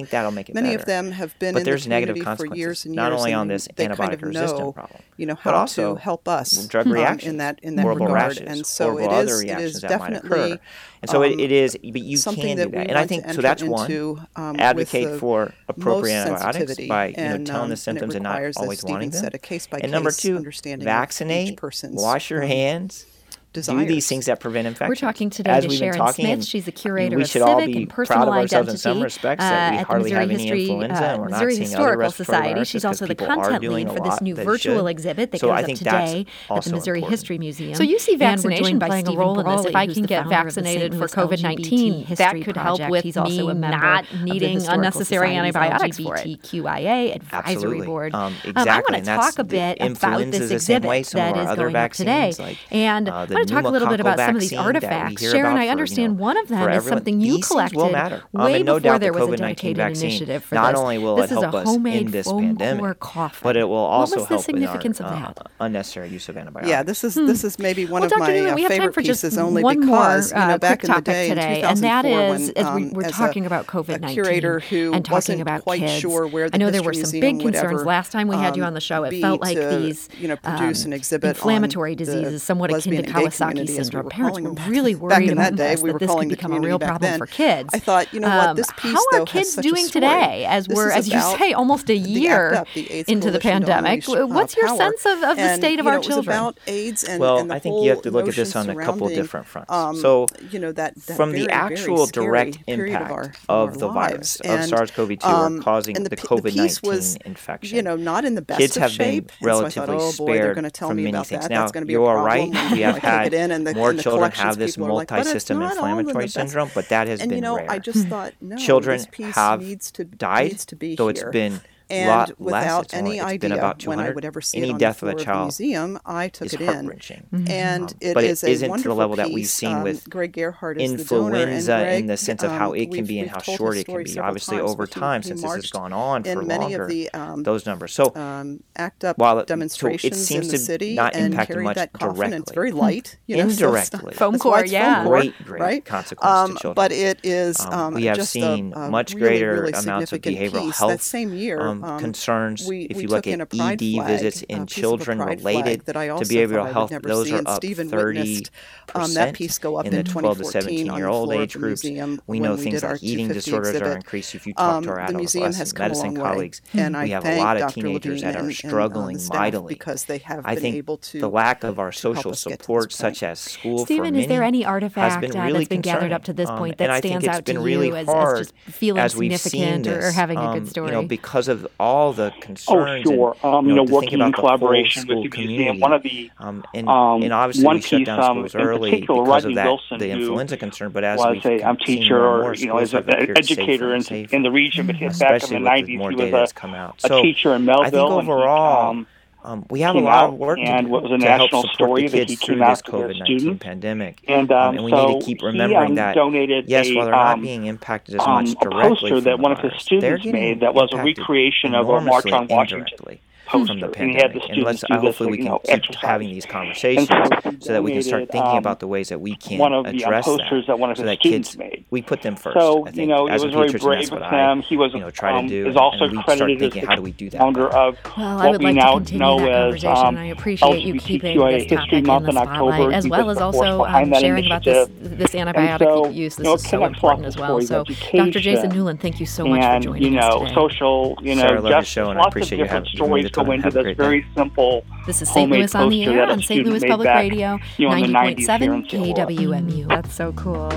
many 0.53 0.75
of 0.75 0.85
them 0.85 1.11
have 1.11 1.37
been 1.39 1.57
in 1.57 1.63
the 1.63 1.79
community 1.79 2.21
for 2.21 2.45
years 2.55 2.85
and 2.85 2.93
years. 2.93 2.95
Not 2.95 3.13
only 3.13 3.33
on 3.33 3.47
this 3.47 3.67
antibiotic 3.69 4.21
resistant 4.21 4.75
problem, 4.75 5.01
you 5.17 5.25
know 5.25 5.35
how 5.35 5.65
to 5.65 5.95
help 5.95 6.27
us 6.27 6.67
drug 6.67 6.87
um, 6.87 7.19
in 7.19 7.37
that 7.37 7.59
in 7.63 7.75
that 7.77 7.87
regard, 7.87 8.37
and 8.37 8.65
so 8.65 8.99
it 8.99 9.11
is 9.11 9.41
it 9.41 9.59
is 9.59 9.81
definitely. 9.81 10.59
And 11.01 11.09
so 11.09 11.21
it 11.21 11.33
um, 11.33 11.39
is, 11.41 11.77
but 11.83 12.01
you 12.01 12.17
can 12.17 12.55
do 12.55 12.69
that, 12.69 12.87
and 12.87 12.97
I 12.97 13.05
think 13.05 13.29
so. 13.29 13.41
That's 13.41 13.61
one. 13.61 13.91
Advocate 14.37 15.19
for 15.19 15.53
appropriate 15.67 16.02
dose 16.03 16.11
antibiotics 16.11 16.87
by 16.87 17.07
you 17.07 17.13
know, 17.17 17.23
and, 17.35 17.47
telling 17.47 17.69
the 17.69 17.77
symptoms 17.77 18.15
and, 18.15 18.25
and 18.25 18.53
not 18.53 18.61
always 18.61 18.83
wanting 18.83 19.09
them. 19.09 19.21
Said, 19.21 19.71
and 19.81 19.91
number 19.91 20.11
two, 20.11 20.35
understanding 20.35 20.85
vaccinate, 20.85 21.59
wash 21.91 22.29
your 22.29 22.41
hands, 22.41 23.05
desires. 23.53 23.81
do 23.81 23.87
these 23.87 24.07
things 24.07 24.25
that 24.25 24.39
prevent 24.39 24.67
infection. 24.67 24.89
We're 24.89 24.95
talking 24.95 25.29
today 25.29 25.51
As 25.51 25.65
to 25.65 25.71
Sharon 25.71 25.97
talking, 25.97 26.25
Smith. 26.25 26.45
She's 26.45 26.65
the 26.65 26.71
curator 26.71 27.19
of 27.19 27.27
civic 27.27 27.75
and 27.75 27.89
personal 27.89 28.31
identity 28.31 28.77
some 28.77 29.01
respects, 29.01 29.43
uh, 29.43 29.47
at 29.47 29.87
the 29.87 29.99
Missouri 29.99 30.27
History, 30.27 30.69
uh, 30.69 31.17
Missouri 31.17 31.57
Historical 31.57 32.11
Society. 32.11 32.63
She's 32.65 32.85
also 32.85 33.05
the 33.05 33.15
content 33.15 33.63
lead 33.63 33.89
for 33.89 33.99
this 33.99 34.21
new 34.21 34.35
virtual 34.35 34.87
exhibit 34.87 35.31
that 35.31 35.39
so 35.39 35.47
goes 35.47 35.55
I 35.55 35.71
up 35.71 35.77
today 35.77 36.25
at 36.49 36.63
the 36.63 36.71
Missouri 36.71 36.99
important. 36.99 37.11
History 37.11 37.37
Museum. 37.37 37.75
So 37.75 37.83
you 37.83 37.99
see 37.99 38.15
vaccination 38.15 38.79
playing 38.79 39.07
a 39.07 39.13
role 39.13 39.39
in 39.39 39.45
this. 39.45 39.65
If 39.65 39.75
I 39.75 39.87
can 39.87 40.03
get 40.03 40.27
vaccinated 40.27 40.95
for 40.95 41.07
COVID 41.07 41.41
nineteen, 41.41 42.05
that 42.15 42.41
could 42.43 42.57
help 42.57 42.89
with 42.89 43.05
me 43.05 43.53
not 43.53 44.05
needing 44.21 44.65
unnecessary 44.67 45.35
antibiotics 45.35 45.99
for 45.99 46.17
it. 46.17 46.41
LGBTQIA 46.41 47.15
advisory 47.15 47.81
board. 47.81 48.13
Um, 48.13 48.35
exactly. 48.43 48.69
I 48.69 48.79
want 48.79 48.95
to 48.95 49.01
talk 49.03 49.39
a 49.39 49.43
bit 49.43 49.77
about 49.79 50.19
this 50.31 50.51
exhibit 50.51 51.07
that 51.11 51.37
is 51.37 51.55
going 51.55 51.75
up 51.75 51.91
today, 51.91 52.57
and 52.71 53.07
to 53.45 53.53
talk 53.53 53.65
a 53.65 53.69
little 53.69 53.87
bit 53.87 53.99
about 53.99 54.17
some 54.17 54.35
of 54.35 54.41
these 54.41 54.53
artifacts. 54.53 55.21
Sharon, 55.21 55.57
I 55.57 55.67
understand 55.67 56.13
you 56.13 56.17
know, 56.17 56.23
one 56.23 56.37
of 56.37 56.47
them 56.47 56.69
is 56.71 56.85
something 56.85 57.21
you 57.21 57.35
these 57.35 57.47
collected 57.47 57.77
will 57.77 57.91
matter. 57.91 58.23
Um, 58.33 58.45
way 58.45 58.63
no 58.63 58.79
before 58.79 58.99
there 58.99 59.13
was 59.13 59.29
a 59.29 59.37
dedicated 59.37 59.77
vaccine, 59.77 60.09
initiative 60.09 60.43
for 60.43 60.55
not 60.55 60.67
this. 60.67 60.73
Not 60.73 60.81
only 60.81 60.97
will 60.97 61.15
this 61.17 61.31
it 61.31 61.39
help 61.39 61.53
us 61.53 61.75
in 61.75 62.11
this 62.11 62.31
pandemic, 62.31 62.99
coffin. 62.99 63.39
but 63.43 63.57
it 63.57 63.65
will 63.65 63.75
also 63.75 64.21
what 64.21 64.29
was 64.29 64.39
the 64.39 64.43
significance 64.43 65.01
our, 65.01 65.07
of 65.07 65.13
uh, 65.13 65.19
that? 65.19 65.39
Uh, 65.39 65.49
unnecessary 65.61 66.09
use 66.09 66.29
of 66.29 66.37
antibiotics. 66.37 66.69
Yeah, 66.69 66.83
this 66.83 67.03
is 67.03 67.15
hmm. 67.15 67.25
this 67.25 67.43
is 67.43 67.59
maybe 67.59 67.85
one 67.85 68.01
well, 68.01 68.13
of 68.13 68.19
my 68.19 68.33
Newman, 68.33 68.65
uh, 68.65 68.67
favorite 68.67 68.95
pieces 68.95 69.37
only 69.37 69.63
because 69.63 70.31
you 70.31 70.37
know 70.37 70.43
uh, 70.43 70.57
back 70.57 70.83
in 70.83 70.91
the 70.91 71.01
day 71.01 71.29
today, 71.29 71.61
and 71.61 71.79
that 71.79 72.05
is 72.05 72.51
um, 72.57 72.85
as 72.85 72.93
we're 72.93 73.09
talking 73.09 73.45
about 73.45 73.67
COVID 73.67 74.01
nineteen 74.01 74.93
and 74.93 75.05
talking 75.05 75.41
about 75.41 75.65
kids. 75.65 76.05
I 76.53 76.57
know 76.57 76.71
there 76.71 76.83
were 76.83 76.93
some 76.93 77.19
big 77.19 77.39
concerns 77.39 77.83
last 77.83 78.11
time 78.11 78.27
we 78.27 78.35
had 78.35 78.55
you 78.55 78.63
um, 78.63 78.67
on 78.67 78.73
the 78.73 78.81
show. 78.81 79.03
It 79.03 79.19
felt 79.21 79.41
like 79.41 79.57
these 79.57 80.09
you 80.19 80.27
know 80.27 80.37
produce 80.37 80.85
exhibit 80.85 81.29
inflammatory 81.29 81.95
diseases, 81.95 82.43
somewhat 82.43 82.71
akin 82.71 83.03
to 83.03 83.11
Kawasaki 83.33 83.69
syndrome. 83.69 84.09
Parents 84.09 84.39
were 84.39 84.51
really 84.69 84.95
worried 84.95 85.31
about 85.31 85.55
day, 85.55 85.71
this, 85.71 85.83
we 85.83 85.91
this 85.93 86.13
could 86.13 86.29
become 86.29 86.53
a 86.53 86.59
real 86.59 86.79
problem 86.79 87.11
then. 87.11 87.19
for 87.19 87.25
kids. 87.25 87.69
I 87.73 87.79
thought, 87.79 88.13
you 88.13 88.19
know 88.19 88.29
what, 88.29 88.49
um, 88.49 88.55
this 88.55 88.71
piece, 88.77 88.93
How 88.93 89.19
are 89.19 89.25
kids 89.25 89.55
doing 89.55 89.87
today 89.87 90.45
as 90.45 90.67
this 90.67 90.75
we're, 90.75 90.91
as 90.91 91.07
you 91.07 91.19
say, 91.19 91.53
almost 91.53 91.89
a 91.89 91.95
year 91.95 92.65
the 92.73 93.11
into 93.11 93.31
the 93.31 93.39
pandemic? 93.39 94.05
What's 94.07 94.55
your 94.55 94.67
power. 94.67 94.77
sense 94.77 95.05
of, 95.05 95.23
of 95.23 95.37
the 95.37 95.55
state 95.55 95.79
of 95.79 95.87
our 95.87 95.95
know, 95.95 96.01
children? 96.01 96.53
And, 96.67 97.19
well, 97.19 97.39
and 97.39 97.51
I 97.51 97.59
think 97.59 97.83
you 97.83 97.89
have 97.89 98.01
to 98.03 98.11
look 98.11 98.27
at 98.27 98.35
this 98.35 98.55
on 98.55 98.69
a 98.69 98.75
couple 98.75 99.07
different 99.09 99.45
fronts. 99.45 99.71
Um, 99.71 99.95
so, 99.95 100.27
you 100.51 100.59
know, 100.59 100.71
that, 100.73 100.99
from 100.99 101.31
the 101.31 101.49
actual 101.49 102.05
direct 102.07 102.59
impact 102.67 103.39
of, 103.49 103.79
the 103.79 103.89
virus, 103.89 104.39
of 104.41 104.65
SARS-CoV-2 104.65 105.23
um, 105.23 105.61
causing 105.61 105.95
the 105.95 106.09
COVID-19 106.15 107.21
infection. 107.25 107.75
You 107.75 107.81
know, 107.81 107.95
not 107.95 108.25
in 108.25 108.35
the 108.35 108.41
best 108.41 108.59
shape. 108.59 108.71
Kids 108.71 108.75
have 108.77 108.97
been 108.97 109.25
oh, 109.29 109.45
relatively 109.45 109.99
spared 110.11 110.75
from 110.75 110.95
many 110.97 111.23
things. 111.23 111.49
Now, 111.49 111.69
you 111.73 112.05
are 112.05 112.23
right. 112.23 112.49
We 112.71 112.81
have 112.81 112.97
had 112.97 113.22
it 113.25 113.33
in 113.33 113.51
and 113.51 113.65
the, 113.65 113.73
more 113.73 113.91
and 113.91 113.99
the 113.99 114.03
children 114.03 114.31
have 114.31 114.57
this 114.57 114.75
people 114.75 114.89
are 114.89 114.93
like, 114.93 115.07
but 115.07 115.19
it's 115.19 115.27
multi-system 115.27 115.59
not 115.59 115.77
all 115.77 115.85
in 115.85 115.91
the 115.93 115.99
inflammatory 115.99 116.27
syndrome, 116.27 116.69
but 116.73 116.89
that 116.89 117.07
has 117.07 117.21
and 117.21 117.29
been 117.29 117.37
you 117.37 117.41
know, 117.41 117.57
rare. 117.57 117.71
I 117.71 117.79
just 117.79 118.07
thought, 118.07 118.33
no, 118.41 118.55
Children 118.57 118.97
this 118.97 119.07
piece 119.11 119.35
have 119.35 119.61
needs 119.61 119.91
to 119.91 120.05
died, 120.05 120.51
needs 120.51 120.65
to 120.65 120.75
be 120.75 120.95
so 120.95 121.07
it's 121.07 121.23
been 121.23 121.61
and 121.93 122.09
lot 122.09 122.39
without 122.39 122.91
less. 122.91 122.93
Any 122.93 123.19
only, 123.19 123.21
idea 123.21 123.53
about 123.55 123.85
when 123.87 123.99
I 123.99 124.09
would 124.11 124.25
ever 124.25 124.41
see 124.41 124.57
Any 124.59 124.69
it 124.69 124.73
on 124.73 124.77
death 124.79 124.99
the 125.01 125.07
of 125.07 125.17
a 125.19 125.23
child 125.23 125.39
the 125.39 125.63
museum, 125.63 125.99
I 126.05 126.27
took 126.29 126.47
is 126.47 126.53
it 126.53 126.61
in. 126.61 126.67
heart-wrenching. 126.67 127.27
And 127.47 127.83
Um, 127.83 127.89
it 128.01 128.13
but 128.13 128.23
it 128.23 128.29
is 128.31 128.43
a 128.43 128.49
isn't 128.49 128.67
to 128.67 128.83
the 128.83 128.89
wonderful 128.89 128.95
level 128.95 129.15
that 129.17 129.27
we've 129.27 129.37
piece. 129.43 129.51
seen 129.53 129.77
Um, 129.77 129.83
with 129.83 130.09
Greg 130.09 130.33
Gerhardt 130.33 130.79
is 130.81 130.91
the 130.91 131.03
donor, 131.03 131.35
and 131.35 131.49
influenza 131.51 131.95
in 131.95 132.05
the 132.07 132.17
sense 132.17 132.43
of 132.43 132.51
how 132.51 132.69
um, 132.71 132.75
it 132.75 132.91
can 132.91 133.05
be 133.05 133.19
and 133.19 133.29
how 133.29 133.39
short 133.39 133.77
it 133.77 133.85
can 133.85 134.03
be. 134.03 134.19
Obviously, 134.19 134.57
times, 134.57 134.69
over 134.71 134.83
but 134.85 134.93
he- 134.93 134.99
time, 134.99 135.21
he 135.21 135.27
since 135.29 135.41
this 135.41 135.51
has 135.53 135.69
gone 135.71 135.93
on 135.93 136.23
for 136.23 136.41
many 136.41 136.61
longer, 136.63 136.83
of 136.83 136.89
the 136.89 137.09
um, 137.13 137.43
those 137.43 137.65
numbers. 137.65 137.93
So 137.93 138.13
um, 138.15 138.63
ACT 138.75 139.03
UP 139.05 139.17
while 139.17 139.39
it, 139.39 139.43
so 139.43 139.45
demonstrations 139.45 140.17
it 140.17 140.23
seems 140.23 140.45
in 140.47 140.51
the 140.51 140.57
to 140.57 140.63
city 140.63 140.95
not 140.95 141.15
and 141.15 141.33
impact 141.33 141.51
carried 141.51 141.63
much 141.63 141.75
that 141.75 141.93
coffin. 141.93 142.23
and 142.33 142.33
It's 142.43 142.51
directly. 142.51 142.53
very 142.55 142.71
light, 142.71 143.17
you 143.27 143.37
know, 143.37 143.43
so 143.43 143.49
it's 143.49 143.59
not- 143.61 143.67
Indirectly. 144.03 144.13
Foam 144.15 144.31
that's 144.33 144.41
core, 144.43 144.65
yeah. 144.65 145.05
great, 145.05 145.33
great 145.45 145.61
right? 145.61 145.85
consequence 145.85 146.29
Um, 146.31 146.53
to 146.55 146.59
children. 146.61 146.75
but 146.75 146.91
it 146.91 147.19
is 147.23 147.59
Um, 147.59 147.73
um, 147.73 147.93
we 147.95 148.05
have 148.05 148.23
seen 148.27 148.73
a, 148.75 148.81
a 148.81 148.89
much 148.89 149.15
greater 149.15 149.65
amounts 149.65 150.11
of 150.13 150.21
behavioral 150.21 150.73
health 150.75 150.91
That 150.91 151.01
same 151.01 151.33
year, 151.33 151.59
um, 151.83 151.93
um, 151.93 151.99
concerns. 151.99 152.67
we, 152.67 152.83
if 152.83 152.97
we 152.97 153.03
you 153.03 153.09
look 153.09 153.27
at 153.27 153.39
ED 153.39 153.49
flag, 153.51 153.79
visits 153.79 154.41
a 154.43 154.51
in 154.51 154.65
piece 154.65 154.75
children 154.75 155.19
related 155.19 155.85
that 155.85 155.97
I 155.97 156.07
to 156.07 156.13
also 156.13 156.33
behavioral 156.33 156.63
thought 156.63 156.67
I 156.67 156.71
health, 156.71 156.91
never 156.91 157.07
those 157.07 157.27
see, 157.27 157.33
are 157.33 157.37
and 157.37 157.47
up 157.47 157.55
Stephen 157.57 157.89
30 157.89 158.19
witnessed 158.19 158.51
um, 158.95 159.13
that 159.13 159.33
piece 159.33 159.57
go 159.57 159.77
up 159.77 159.85
in 159.85 159.93
in, 159.93 160.03
the 160.03 160.09
12 160.09 160.37
to 160.39 160.45
17 160.45 160.85
year 160.95 161.07
old 161.07 161.31
age 161.33 161.55
of 161.55 161.61
groups. 161.61 161.83
We 161.83 161.91
know 162.39 162.55
we 162.55 162.61
things 162.61 162.81
did 162.81 162.87
like 162.87 163.03
eating 163.03 163.27
250 163.27 163.33
disorders 163.33 163.67
are 163.67 163.77
exhibit. 163.77 163.95
increased. 163.95 164.35
If 164.35 164.47
you 164.47 164.53
talk 164.53 164.75
Um, 164.77 164.83
to 164.83 164.89
our 164.91 165.07
the 165.07 165.13
museum 165.17 165.53
has 165.53 165.73
adolescent 165.73 165.75
come 165.75 165.83
medicine 165.83 166.15
colleagues, 166.15 166.61
and 166.73 166.97
I 166.97 167.03
we 167.03 167.09
have 167.11 167.25
a 167.25 167.37
lot 167.37 167.57
of 167.57 167.61
Dr. 167.63 167.73
teenagers 167.73 168.21
Levine 168.21 168.33
that 168.33 168.41
are 168.41 168.45
and, 168.45 168.55
struggling 168.55 169.15
and, 169.15 169.15
uh, 169.15 169.19
the 169.19 169.25
staff 169.25 169.37
mightily. 169.39 169.73
because 169.73 170.05
they 170.05 170.17
have 170.19 170.45
I 170.45 170.55
been 170.55 170.61
think 170.61 170.75
able 170.75 170.97
to 170.97 171.19
the 171.19 171.29
lack 171.29 171.63
of 171.63 171.79
our 171.79 171.91
social 171.91 172.31
us 172.31 172.43
get 172.43 172.51
to 172.51 172.57
this 172.57 172.65
support, 172.65 172.93
such 172.93 173.23
as 173.23 173.39
school 173.39 173.79
for 173.79 173.85
Stephen, 173.85 174.13
many, 174.13 174.21
is 174.21 174.27
there 174.27 174.43
any 174.43 174.61
has 174.61 174.69
artifact 174.69 175.21
been 175.21 175.37
uh, 175.37 175.43
really 175.43 175.59
that's 175.59 175.69
been 175.69 175.81
gathered 175.81 176.11
up 176.11 176.23
to 176.25 176.33
this 176.33 176.49
point 176.49 176.73
Um, 176.73 176.77
that 176.77 176.83
and 176.83 176.91
I 176.91 176.99
stands 176.99 177.25
think 177.25 177.29
it's 177.29 177.39
out 177.39 177.45
been 177.45 177.55
to 177.55 177.61
really 177.61 177.87
you 177.87 177.95
as, 177.95 178.07
hard 178.07 178.39
as 178.39 178.51
just 178.51 178.75
feeling 178.75 179.01
as 179.01 179.15
we've 179.15 179.39
seen 179.39 179.83
significant 179.83 179.87
or, 179.87 180.07
or 180.07 180.11
having 180.11 180.37
a 180.37 180.41
um, 180.41 180.59
good 180.59 180.69
story? 180.69 180.87
You 180.87 180.93
know, 180.93 181.07
because 181.07 181.47
of 181.47 181.62
all 181.79 182.13
the 182.13 182.31
concerns. 182.41 182.67
Oh, 182.69 182.83
concerns. 182.85 183.03
sure. 183.07 183.35
And, 183.43 183.53
Um, 183.55 183.67
you 183.67 183.75
know, 183.75 183.83
working 183.83 184.21
in 184.21 184.31
collaboration 184.33 185.07
with 185.07 185.23
the 185.23 185.29
community. 185.29 185.57
museum, 185.57 185.79
one 185.79 185.93
of 185.93 186.03
the 186.03 186.29
um, 186.39 186.63
and, 186.73 186.87
um, 186.87 187.23
and 187.23 187.33
obviously 187.33 187.65
one 187.65 187.75
we 187.77 187.81
shut 187.81 187.99
piece, 187.99 188.05
down 188.07 188.19
um, 188.19 188.47
schools 188.47 188.55
early 188.55 188.91
particular, 188.91 189.23
because 189.23 189.45
of 189.45 189.55
that, 189.55 189.65
Wilson, 189.65 189.99
the 189.99 190.09
influenza 190.09 190.57
concern. 190.57 190.91
But 190.91 191.03
as 191.03 191.19
was 191.19 191.45
a 191.45 191.61
um, 191.61 191.77
teacher 191.77 192.19
or 192.25 192.53
you 192.55 192.67
know, 192.67 192.77
as 192.77 192.93
an 192.93 193.09
educator 193.09 193.93
in, 193.93 194.03
and 194.09 194.33
in 194.33 194.43
the 194.43 194.51
region, 194.51 194.87
but 194.87 194.97
back 195.19 195.43
in 195.51 195.63
the 195.63 195.69
90s, 195.69 195.85
the 195.85 195.97
more 195.97 196.11
he 196.11 196.15
was 196.17 196.53
a, 196.53 196.67
out. 196.67 196.99
a 197.03 197.21
teacher 197.21 197.53
in 197.53 197.67
I 197.69 197.73
Mehlville. 197.73 197.83
think 197.91 197.93
and 197.95 198.21
he, 198.23 198.31
overall, 198.31 198.89
um, 198.91 199.07
um, 199.43 199.65
we 199.69 199.81
have 199.81 199.95
a 199.95 199.99
lot 199.99 200.29
of 200.29 200.35
work 200.35 200.57
to 200.57 200.63
and 200.63 200.87
do 200.87 200.91
what 200.91 201.03
was 201.03 201.11
a 201.11 201.17
to 201.17 201.25
help 201.25 201.51
national 201.51 201.63
support 201.63 201.73
story 201.73 202.01
the 202.03 202.07
that 202.09 202.17
kids 202.17 202.31
he 202.31 202.35
through 202.37 202.55
came 202.55 202.59
this 202.59 202.79
out 202.79 202.85
to 202.85 202.91
their 202.91 203.09
COVID-19 203.09 203.59
pandemic. 203.59 204.23
And, 204.27 204.51
Um, 204.51 204.57
um, 204.69 204.75
and 204.75 204.85
we 204.85 204.91
so 204.91 205.07
need 205.07 205.19
to 205.19 205.25
keep 205.25 205.41
he, 205.41 205.45
remembering 205.47 205.91
um, 205.91 205.95
that, 205.95 206.15
donated 206.15 206.69
yes, 206.69 206.87
a, 206.87 206.95
while 206.95 207.05
they're 207.05 207.11
not 207.13 207.33
um, 207.33 207.41
being 207.41 207.65
impacted 207.65 208.15
as 208.15 208.21
um, 208.21 208.45
much 208.45 208.51
a 208.51 208.55
directly 208.63 208.89
poster 208.89 209.15
from 209.15 209.23
that 209.25 209.39
one 209.39 209.51
of 209.51 209.59
his 209.59 209.73
students 209.81 210.25
made 210.25 210.61
that 210.61 210.73
was 210.73 210.89
a 210.93 210.97
recreation 210.97 211.75
of 211.75 211.89
a 211.89 212.01
March 212.01 212.31
on 212.31 212.47
Washington. 212.47 212.79
indirectly. 212.79 213.15
poster, 213.15 213.32
from 213.49 213.79
the 213.79 213.91
and 213.97 214.09
he 214.11 214.15
had 214.15 214.33
the 214.33 214.39
pandemic. 214.39 214.49
And 214.49 214.63
let's 214.63 214.79
students 214.79 214.83
uh, 214.91 214.99
hopefully 215.05 215.31
we 215.31 215.37
can 215.37 215.45
know, 215.47 215.59
keep 215.59 215.75
exercise. 215.75 216.01
having 216.01 216.29
these 216.29 216.45
conversations 216.45 217.07
so 217.09 217.51
so 217.59 217.73
that 217.73 217.83
we 217.83 217.91
can 217.93 218.01
start 218.03 218.29
thinking 218.31 218.51
um, 218.51 218.57
about 218.57 218.79
the 218.79 218.87
ways 218.87 219.09
that 219.09 219.19
we 219.21 219.35
can 219.35 219.57
one 219.59 219.73
of 219.73 219.83
the 219.85 219.89
um, 219.91 219.95
address 219.95 220.25
posters 220.25 220.65
that 220.67 220.79
one 220.79 220.91
of 220.91 220.97
so 220.97 221.03
that 221.03 221.19
kids 221.19 221.57
made. 221.57 221.85
we 221.91 222.01
put 222.01 222.21
them 222.21 222.35
first. 222.35 222.57
So 222.59 222.81
I 222.87 222.91
think, 222.91 222.97
you 222.97 223.07
know, 223.07 223.27
it 223.27 223.33
was 223.33 223.43
a 223.43 223.49
very 223.49 223.71
brave 223.73 224.11
of 224.13 224.21
him. 224.23 224.61
He 224.61 224.77
was 224.77 224.93
you 224.93 224.99
know 224.99 225.09
try 225.11 225.37
um, 225.37 225.47
to 225.47 225.63
do, 225.63 225.69
is 225.69 225.75
also 225.75 226.05
and 226.05 226.11
we 226.17 226.23
start 226.23 226.37
credited 226.37 226.59
thinking 226.59 226.81
as 226.83 226.87
how 226.87 226.95
the 226.95 226.97
do 226.97 227.03
we 227.03 227.11
do 227.11 227.29
that 227.29 227.37
founder 227.39 227.67
of 227.69 227.97
Well, 228.17 228.25
I 228.27 228.43
what 228.45 228.51
would 228.53 228.59
we 228.59 228.65
like 228.67 228.75
now 228.75 228.91
to 228.93 228.97
continue 228.99 229.19
know 229.19 229.39
that 229.39 229.51
as 229.51 229.83
conversation. 229.83 230.05
um, 230.07 230.17
I 230.17 230.25
appreciate 230.25 230.83
you 230.83 230.99
keeping 230.99 231.39
this 231.39 231.65
topic 231.67 231.93
in 231.93 232.03
the 232.05 232.11
October. 232.11 232.31
spotlight, 232.73 232.93
as 232.93 233.07
well 233.07 233.29
as 233.29 233.37
also 233.37 233.57
force 233.59 233.69
um, 233.69 233.77
behind 234.09 234.13
that 234.13 234.21
sharing 234.21 234.45
about 234.45 234.63
this 234.63 234.89
this 235.01 235.31
antibiotic 235.31 236.13
use. 236.13 236.35
This 236.35 236.47
is 236.47 236.69
so 236.69 236.85
important 236.85 237.25
as 237.27 237.37
well. 237.37 237.61
So, 237.61 237.83
Dr. 237.83 238.39
Jason 238.39 238.69
Newland, 238.69 238.99
thank 239.01 239.19
you 239.19 239.25
so 239.25 239.45
much 239.45 239.61
for 239.61 239.67
and 239.67 239.83
joining 239.83 240.13
you 240.13 240.19
us 240.19 240.31
know, 240.33 240.39
today. 240.39 240.53
social, 240.53 241.17
you 241.21 241.35
know, 241.35 241.41
Sarah, 241.41 241.51
I 241.51 241.55
love 241.55 241.63
your 241.65 241.71
justice. 241.79 241.87
show, 241.93 242.09
and 242.09 242.19
I 242.19 242.23
lots 242.23 242.35
of 242.35 242.41
different 242.49 242.69
having- 242.69 242.89
stories 242.89 243.23
the 243.25 243.29
time. 243.29 243.32
Go 243.33 243.51
into 243.51 243.63
Have 243.65 243.73
this 243.73 243.83
great 243.83 243.97
day. 243.97 244.03
very 244.03 244.25
simple 244.35 244.85
This 245.05 245.21
is 245.21 245.29
St. 245.29 245.49
Louis 245.51 245.73
on 245.75 245.89
the 245.89 246.05
air 246.05 246.29
on 246.29 246.41
St. 246.41 246.65
Louis 246.65 246.83
Public 246.85 247.05
back, 247.05 247.19
Radio, 247.19 247.59
you 247.77 247.89
know, 247.89 247.95
in 247.95 248.01
the 248.03 248.07
90s 248.17 248.37
here 248.39 248.47
90.7 248.47 248.61
in 248.61 248.89
St. 248.89 248.93
Louis. 248.93 249.13
KWMU. 249.13 249.87
That's 249.89 250.13
so 250.13 250.31
cool. 250.33 250.71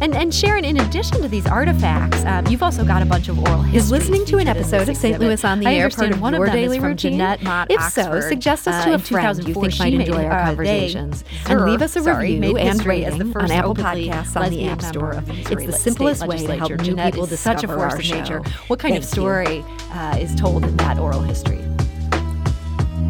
And 0.00 0.14
and 0.16 0.34
Sharon, 0.34 0.64
in 0.64 0.78
addition 0.80 1.20
to 1.22 1.28
these 1.28 1.46
artifacts, 1.46 2.24
um, 2.24 2.46
you've 2.48 2.62
also 2.62 2.84
got 2.84 3.02
a 3.02 3.06
bunch 3.06 3.28
of 3.28 3.38
oral 3.38 3.62
history. 3.62 3.78
Is 3.78 3.90
listening 3.90 4.24
to 4.26 4.38
an 4.38 4.48
episode 4.48 4.88
of 4.88 4.96
St. 4.96 5.18
Louis 5.20 5.44
on 5.44 5.60
the 5.60 5.66
I 5.68 5.74
Air 5.74 5.84
understand 5.84 6.12
part 6.12 6.16
of 6.16 6.22
one 6.22 6.34
your 6.34 6.46
them 6.46 6.56
is 6.56 6.62
daily 6.62 6.78
from 6.78 6.88
routine? 6.88 7.12
Jeanette 7.12 7.42
Mott 7.42 7.70
If 7.70 7.82
so, 7.82 8.20
suggest 8.20 8.66
us 8.66 8.74
uh, 8.74 8.84
to 8.86 8.90
a 8.90 8.94
in 8.94 9.00
friend 9.00 9.48
you 9.48 9.54
think 9.54 9.78
might 9.78 9.94
enjoy 9.94 10.24
our 10.24 10.32
uh, 10.32 10.46
conversations. 10.46 11.24
And 11.46 11.64
leave 11.64 11.82
us 11.82 11.96
a 11.96 12.02
review 12.02 12.40
made 12.40 12.56
and 12.58 12.84
rating 12.84 13.18
the 13.18 13.24
on 13.26 13.32
first 13.32 13.52
Apple 13.52 13.70
openly 13.72 14.08
Podcasts 14.08 14.40
on 14.40 14.50
the 14.50 14.66
App 14.66 14.82
Store. 14.82 15.22
It's 15.28 15.66
the 15.66 15.72
simplest 15.72 16.26
way 16.26 16.38
to 16.38 16.56
help 16.56 16.70
Legislature. 16.70 16.76
new 16.78 16.84
Jeanette 16.84 17.14
people 17.14 17.26
such 17.26 17.58
a 17.64 17.66
discover 17.66 17.74
force 17.78 17.92
our 17.94 17.98
of 17.98 18.04
nature. 18.04 18.42
show. 18.44 18.50
What 18.68 18.78
kind 18.78 18.96
of 18.96 19.04
story 19.04 19.64
uh, 19.92 20.16
is 20.18 20.34
told 20.34 20.64
in 20.64 20.76
that 20.78 20.98
oral 20.98 21.20
history? 21.22 21.67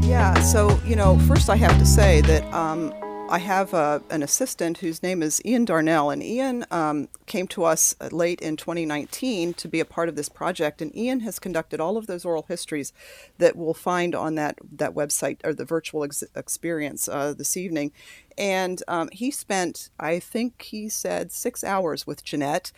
Yeah, 0.09 0.41
so, 0.41 0.81
you 0.87 0.97
know, 0.97 1.19
first 1.29 1.51
I 1.51 1.57
have 1.57 1.79
to 1.79 1.85
say 1.85 2.23
that 2.23 2.43
um, 2.55 2.95
I 3.29 3.39
have 3.39 3.75
uh, 3.75 4.01
an 4.09 4.23
assistant 4.23 4.79
whose 4.79 5.03
name 5.03 5.23
is 5.23 5.39
Ian 5.45 5.67
Darnell, 5.67 6.09
and 6.09 6.23
Ian 6.23 6.65
um, 6.71 7.11
came 7.27 7.47
to 7.49 7.65
us 7.65 7.95
late 8.11 8.41
in 8.41 8.57
2019 8.57 9.53
to 9.53 9.69
be 9.69 9.81
a 9.81 9.85
part 9.85 10.09
of 10.09 10.17
this 10.17 10.31
project. 10.31 10.81
And 10.81 10.97
Ian 10.97 11.21
has 11.21 11.39
conducted 11.39 11.79
all 11.79 11.99
of 11.99 12.07
those 12.07 12.25
oral 12.25 12.47
histories 12.49 12.95
that 13.37 13.55
we'll 13.55 13.75
find 13.75 14.15
on 14.15 14.35
that, 14.37 14.57
that 14.73 14.95
website 14.95 15.41
or 15.45 15.53
the 15.53 15.67
virtual 15.67 16.05
ex- 16.05 16.25
experience 16.35 17.07
uh, 17.07 17.35
this 17.37 17.55
evening. 17.55 17.93
And 18.39 18.83
um, 18.89 19.11
he 19.13 19.31
spent, 19.31 19.91
I 20.01 20.21
think 20.21 20.63
he 20.63 20.89
said, 20.89 21.33
six 21.33 21.63
hours 21.63 22.07
with 22.07 22.25
Jeanette 22.25 22.73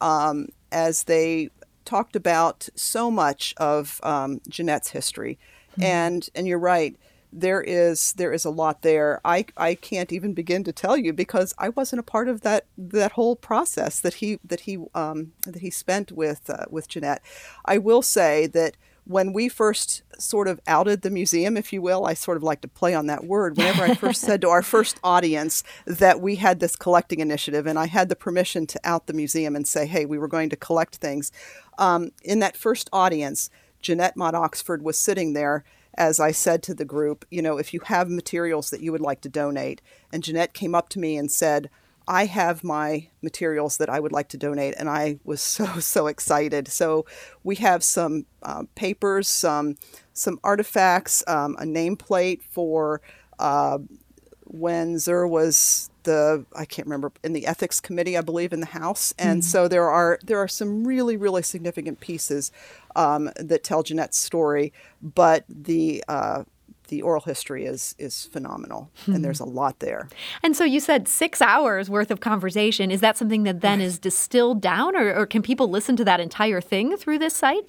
um, 0.00 0.50
as 0.70 1.02
they 1.02 1.50
talked 1.84 2.14
about 2.14 2.68
so 2.76 3.10
much 3.10 3.54
of 3.56 3.98
um, 4.04 4.40
Jeanette's 4.48 4.90
history. 4.90 5.36
And 5.80 6.28
and 6.34 6.46
you're 6.46 6.58
right 6.58 6.96
there 7.32 7.60
is 7.60 8.14
there 8.14 8.32
is 8.32 8.44
a 8.44 8.50
lot 8.50 8.82
there. 8.82 9.20
I 9.24 9.46
I 9.56 9.74
can't 9.74 10.12
even 10.12 10.32
begin 10.32 10.64
to 10.64 10.72
tell 10.72 10.96
you 10.96 11.12
because 11.12 11.54
I 11.58 11.68
wasn't 11.68 12.00
a 12.00 12.04
part 12.04 12.28
of 12.28 12.40
that 12.42 12.64
that 12.78 13.12
whole 13.12 13.36
process 13.36 14.00
that 14.00 14.14
he 14.14 14.38
that 14.44 14.60
he 14.60 14.78
um, 14.94 15.32
that 15.44 15.60
he 15.60 15.70
spent 15.70 16.12
with 16.12 16.48
uh, 16.48 16.64
with 16.70 16.88
Jeanette. 16.88 17.22
I 17.64 17.78
will 17.78 18.02
say 18.02 18.46
that 18.48 18.76
when 19.04 19.32
we 19.32 19.48
first 19.48 20.02
sort 20.18 20.48
of 20.48 20.60
outed 20.66 21.02
the 21.02 21.10
museum, 21.10 21.56
if 21.56 21.72
you 21.72 21.80
will, 21.80 22.06
I 22.06 22.14
sort 22.14 22.36
of 22.36 22.42
like 22.42 22.60
to 22.62 22.68
play 22.68 22.92
on 22.92 23.06
that 23.06 23.24
word. 23.24 23.56
Whenever 23.56 23.84
I 23.84 23.94
first 23.94 24.20
said 24.22 24.40
to 24.40 24.48
our 24.48 24.62
first 24.74 24.98
audience 25.04 25.62
that 25.84 26.20
we 26.20 26.36
had 26.36 26.58
this 26.58 26.74
collecting 26.74 27.20
initiative 27.20 27.66
and 27.68 27.78
I 27.78 27.86
had 27.86 28.08
the 28.08 28.16
permission 28.16 28.66
to 28.66 28.80
out 28.82 29.06
the 29.06 29.12
museum 29.12 29.54
and 29.54 29.66
say, 29.66 29.86
hey, 29.86 30.06
we 30.06 30.18
were 30.18 30.26
going 30.26 30.50
to 30.50 30.56
collect 30.56 30.96
things. 30.96 31.30
Um, 31.78 32.10
in 32.24 32.40
that 32.40 32.56
first 32.56 32.90
audience, 32.92 33.48
Jeanette 33.86 34.16
Mott 34.16 34.34
Oxford 34.34 34.82
was 34.82 34.98
sitting 34.98 35.32
there 35.32 35.62
as 35.96 36.18
I 36.18 36.32
said 36.32 36.60
to 36.64 36.74
the 36.74 36.84
group, 36.84 37.24
you 37.30 37.40
know, 37.40 37.56
if 37.56 37.72
you 37.72 37.80
have 37.84 38.10
materials 38.10 38.70
that 38.70 38.80
you 38.80 38.90
would 38.90 39.00
like 39.00 39.20
to 39.22 39.28
donate. 39.28 39.80
And 40.12 40.24
Jeanette 40.24 40.52
came 40.52 40.74
up 40.74 40.88
to 40.90 40.98
me 40.98 41.16
and 41.16 41.30
said, 41.30 41.70
I 42.08 42.26
have 42.26 42.64
my 42.64 43.08
materials 43.22 43.78
that 43.78 43.88
I 43.88 44.00
would 44.00 44.12
like 44.12 44.28
to 44.30 44.36
donate. 44.36 44.74
And 44.76 44.90
I 44.90 45.20
was 45.24 45.40
so, 45.56 45.64
so 45.78 46.08
excited. 46.08 46.66
So 46.66 47.06
we 47.44 47.54
have 47.56 47.84
some 47.84 48.26
uh, 48.42 48.64
papers, 48.74 49.28
some, 49.28 49.76
some 50.12 50.40
artifacts, 50.42 51.22
um, 51.28 51.56
a 51.60 51.64
nameplate 51.64 52.42
for 52.42 53.00
uh, 53.38 53.78
when 54.42 54.98
Zur 54.98 55.26
was 55.26 55.90
the 56.06 56.46
I 56.54 56.64
can't 56.64 56.86
remember 56.86 57.12
in 57.22 57.32
the 57.32 57.46
ethics 57.46 57.80
committee 57.80 58.16
I 58.16 58.20
believe 58.20 58.52
in 58.52 58.60
the 58.60 58.66
House 58.66 59.12
and 59.18 59.44
so 59.44 59.66
there 59.66 59.90
are 59.90 60.18
there 60.24 60.38
are 60.38 60.48
some 60.48 60.86
really 60.86 61.16
really 61.16 61.42
significant 61.42 61.98
pieces 62.00 62.52
um, 62.96 63.30
that 63.36 63.62
tell 63.62 63.82
Jeanette's 63.82 64.18
story 64.18 64.72
but 65.00 65.44
the 65.48 66.02
uh, 66.08 66.42
the 66.88 67.02
oral 67.02 67.20
history 67.20 67.64
is 67.64 67.94
is 67.98 68.26
phenomenal 68.26 68.90
and 69.06 69.24
there's 69.24 69.40
a 69.40 69.44
lot 69.44 69.78
there 69.78 70.08
And 70.42 70.56
so 70.56 70.64
you 70.64 70.80
said 70.80 71.06
six 71.06 71.40
hours 71.40 71.88
worth 71.90 72.10
of 72.10 72.20
conversation. 72.20 72.90
Is 72.90 73.00
that 73.00 73.16
something 73.16 73.44
that 73.44 73.60
then 73.60 73.80
is 73.80 73.98
distilled 73.98 74.60
down, 74.60 74.96
or, 74.96 75.14
or 75.14 75.26
can 75.26 75.42
people 75.42 75.68
listen 75.68 75.96
to 75.96 76.04
that 76.04 76.20
entire 76.20 76.60
thing 76.60 76.96
through 76.96 77.18
this 77.18 77.34
site? 77.34 77.68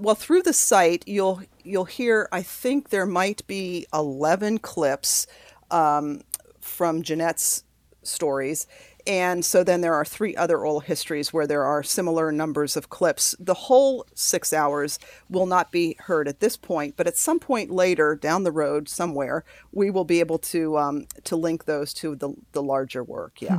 well 0.00 0.14
through 0.14 0.42
the 0.42 0.52
site 0.52 1.06
you'll 1.06 1.42
you'll 1.62 1.84
hear 1.84 2.28
I 2.32 2.42
think 2.42 2.90
there 2.90 3.06
might 3.06 3.46
be 3.46 3.86
11 3.92 4.58
clips 4.58 5.26
um, 5.70 6.22
from 6.60 7.02
Jeanette's 7.02 7.64
stories 8.02 8.66
and 9.06 9.44
so 9.44 9.62
then 9.62 9.80
there 9.80 9.94
are 9.94 10.04
three 10.04 10.34
other 10.36 10.58
oral 10.58 10.80
histories 10.80 11.32
where 11.32 11.46
there 11.46 11.64
are 11.64 11.82
similar 11.82 12.32
numbers 12.32 12.76
of 12.76 12.88
clips. 12.88 13.34
The 13.38 13.54
whole 13.54 14.06
six 14.14 14.52
hours 14.52 14.98
will 15.28 15.46
not 15.46 15.70
be 15.70 15.96
heard 16.00 16.26
at 16.28 16.40
this 16.40 16.56
point, 16.56 16.96
but 16.96 17.06
at 17.06 17.16
some 17.16 17.38
point 17.38 17.70
later 17.70 18.16
down 18.16 18.44
the 18.44 18.52
road 18.52 18.88
somewhere, 18.88 19.44
we 19.72 19.90
will 19.90 20.04
be 20.04 20.20
able 20.20 20.38
to 20.38 20.78
um, 20.78 21.06
to 21.24 21.36
link 21.36 21.64
those 21.64 21.92
to 21.94 22.16
the 22.16 22.34
the 22.52 22.62
larger 22.62 23.04
work. 23.04 23.40
Yeah. 23.40 23.58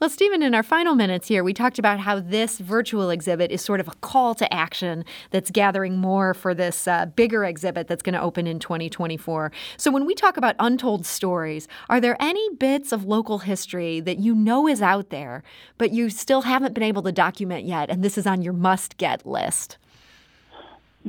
Well, 0.00 0.10
Stephen, 0.10 0.42
in 0.42 0.54
our 0.54 0.62
final 0.62 0.94
minutes 0.94 1.28
here, 1.28 1.42
we 1.42 1.52
talked 1.52 1.78
about 1.78 2.00
how 2.00 2.20
this 2.20 2.58
virtual 2.58 3.10
exhibit 3.10 3.50
is 3.50 3.60
sort 3.60 3.80
of 3.80 3.88
a 3.88 3.94
call 4.00 4.34
to 4.36 4.52
action 4.52 5.04
that's 5.30 5.50
gathering 5.50 5.98
more 5.98 6.34
for 6.34 6.54
this 6.54 6.86
uh, 6.86 7.06
bigger 7.06 7.44
exhibit 7.44 7.88
that's 7.88 8.02
going 8.02 8.14
to 8.14 8.20
open 8.20 8.46
in 8.46 8.58
2024. 8.58 9.50
So, 9.76 9.90
when 9.90 10.06
we 10.06 10.14
talk 10.14 10.36
about 10.36 10.54
untold 10.58 11.04
stories, 11.04 11.66
are 11.88 12.00
there 12.00 12.16
any 12.20 12.48
bits 12.54 12.92
of 12.92 13.04
local 13.04 13.38
history 13.38 14.00
that 14.00 14.18
you 14.18 14.34
know 14.34 14.68
is 14.68 14.82
out 14.82 15.10
there, 15.10 15.42
but 15.78 15.90
you 15.90 16.10
still 16.10 16.42
haven't 16.42 16.74
been 16.74 16.84
able 16.84 17.02
to 17.02 17.12
document 17.12 17.64
yet, 17.66 17.90
and 17.90 18.04
this 18.04 18.16
is 18.16 18.26
on 18.26 18.42
your 18.42 18.52
must 18.52 18.96
get 18.96 19.26
list? 19.26 19.78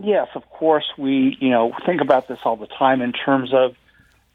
yes, 0.03 0.27
of 0.35 0.49
course, 0.49 0.85
we 0.97 1.37
you 1.39 1.49
know 1.49 1.73
think 1.85 2.01
about 2.01 2.27
this 2.27 2.39
all 2.45 2.55
the 2.55 2.67
time 2.67 3.01
in 3.01 3.11
terms 3.11 3.53
of 3.53 3.75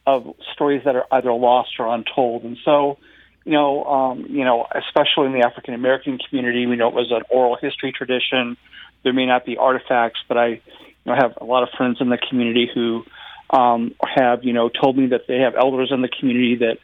of 0.06 0.35
stories 0.52 0.82
that 0.85 0.96
are 0.96 1.06
either 1.12 1.32
lost 1.32 1.70
or 1.78 1.87
untold, 1.87 2.44
and 2.44 2.56
so 2.64 2.98
you 3.44 3.52
know, 3.52 3.85
um, 3.85 4.26
you 4.28 4.44
know, 4.44 4.66
especially 4.74 5.26
in 5.26 5.33
the 5.33 5.46
African 5.46 5.74
American 5.74 6.18
community, 6.18 6.66
we 6.66 6.76
know 6.76 6.88
it 6.88 6.94
was 6.94 7.11
an 7.11 7.22
oral 7.31 7.57
history 7.57 7.92
tradition. 7.92 8.57
There 9.02 9.12
may 9.12 9.26
not 9.26 9.44
be 9.44 9.57
artifacts, 9.57 10.20
but 10.28 10.38
I, 10.38 10.46
you 10.46 10.61
know, 11.07 11.14
have 11.14 11.37
a 11.40 11.44
lot 11.44 11.62
of 11.62 11.70
friends 11.76 11.98
in 12.00 12.09
the 12.09 12.18
community 12.18 12.70
who 12.72 13.05
um, 13.50 13.94
have, 14.02 14.44
you 14.44 14.52
know, 14.52 14.68
told 14.68 14.96
me 14.96 15.09
that 15.09 15.26
they 15.26 15.38
have 15.38 15.55
elders 15.57 15.90
in 15.92 16.02
the 16.02 16.09
community 16.09 16.57
that, 16.57 16.78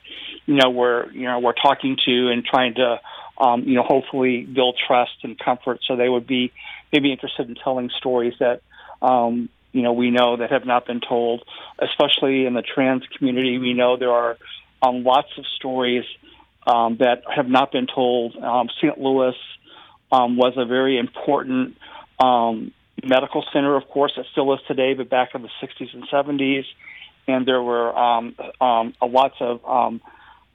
you 0.46 0.54
know, 0.54 0.70
we're, 0.70 1.10
you 1.12 1.24
know, 1.24 1.38
we're 1.38 1.52
talking 1.52 1.96
to 2.04 2.28
and 2.28 2.44
trying 2.44 2.74
to, 2.74 3.00
um, 3.40 3.62
you 3.62 3.74
know, 3.74 3.84
hopefully 3.84 4.42
build 4.42 4.78
trust 4.86 5.12
and 5.22 5.38
comfort. 5.38 5.80
So 5.86 5.96
they 5.96 6.08
would 6.08 6.26
be 6.26 6.52
maybe 6.92 7.12
interested 7.12 7.48
in 7.48 7.54
telling 7.54 7.90
stories 7.96 8.34
that, 8.40 8.62
um, 9.00 9.48
you 9.72 9.82
know, 9.82 9.92
we 9.92 10.10
know 10.10 10.36
that 10.38 10.50
have 10.50 10.66
not 10.66 10.86
been 10.86 11.00
told, 11.00 11.44
especially 11.78 12.46
in 12.46 12.54
the 12.54 12.62
trans 12.62 13.04
community. 13.16 13.58
We 13.58 13.74
know 13.74 13.96
there 13.96 14.10
are 14.10 14.36
um, 14.82 15.04
lots 15.04 15.28
of 15.38 15.44
stories 15.56 16.04
um, 16.68 16.98
that 16.98 17.22
have 17.34 17.48
not 17.48 17.72
been 17.72 17.86
told. 17.86 18.36
Um, 18.36 18.68
St. 18.76 18.98
Louis 18.98 19.34
um, 20.12 20.36
was 20.36 20.54
a 20.56 20.66
very 20.66 20.98
important 20.98 21.76
um, 22.18 22.72
medical 23.02 23.44
center, 23.52 23.76
of 23.76 23.88
course, 23.88 24.12
it 24.16 24.26
still 24.32 24.52
is 24.54 24.60
today, 24.66 24.94
but 24.94 25.08
back 25.08 25.34
in 25.34 25.42
the 25.42 25.50
60s 25.62 25.94
and 25.94 26.08
70s. 26.08 26.64
And 27.26 27.46
there 27.46 27.62
were 27.62 27.96
um, 27.96 28.34
um, 28.60 28.94
lots 29.02 29.36
of 29.40 29.64
um, 29.66 30.00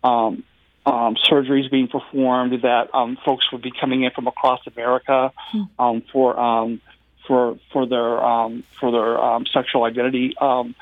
um, 0.04 0.44
um, 0.86 1.16
surgeries 1.30 1.70
being 1.70 1.88
performed 1.88 2.62
that 2.64 2.94
um, 2.94 3.18
folks 3.24 3.52
would 3.52 3.62
be 3.62 3.72
coming 3.72 4.04
in 4.04 4.12
from 4.12 4.28
across 4.28 4.60
America 4.68 5.32
um, 5.80 6.02
for 6.12 6.38
um, 6.38 6.82
for 7.28 7.58
for 7.72 7.86
their 7.86 8.24
um, 8.24 8.64
for 8.80 8.92
their 8.92 9.22
um, 9.22 9.46
sexual 9.46 9.84
identity 9.84 10.36
um, 10.42 10.76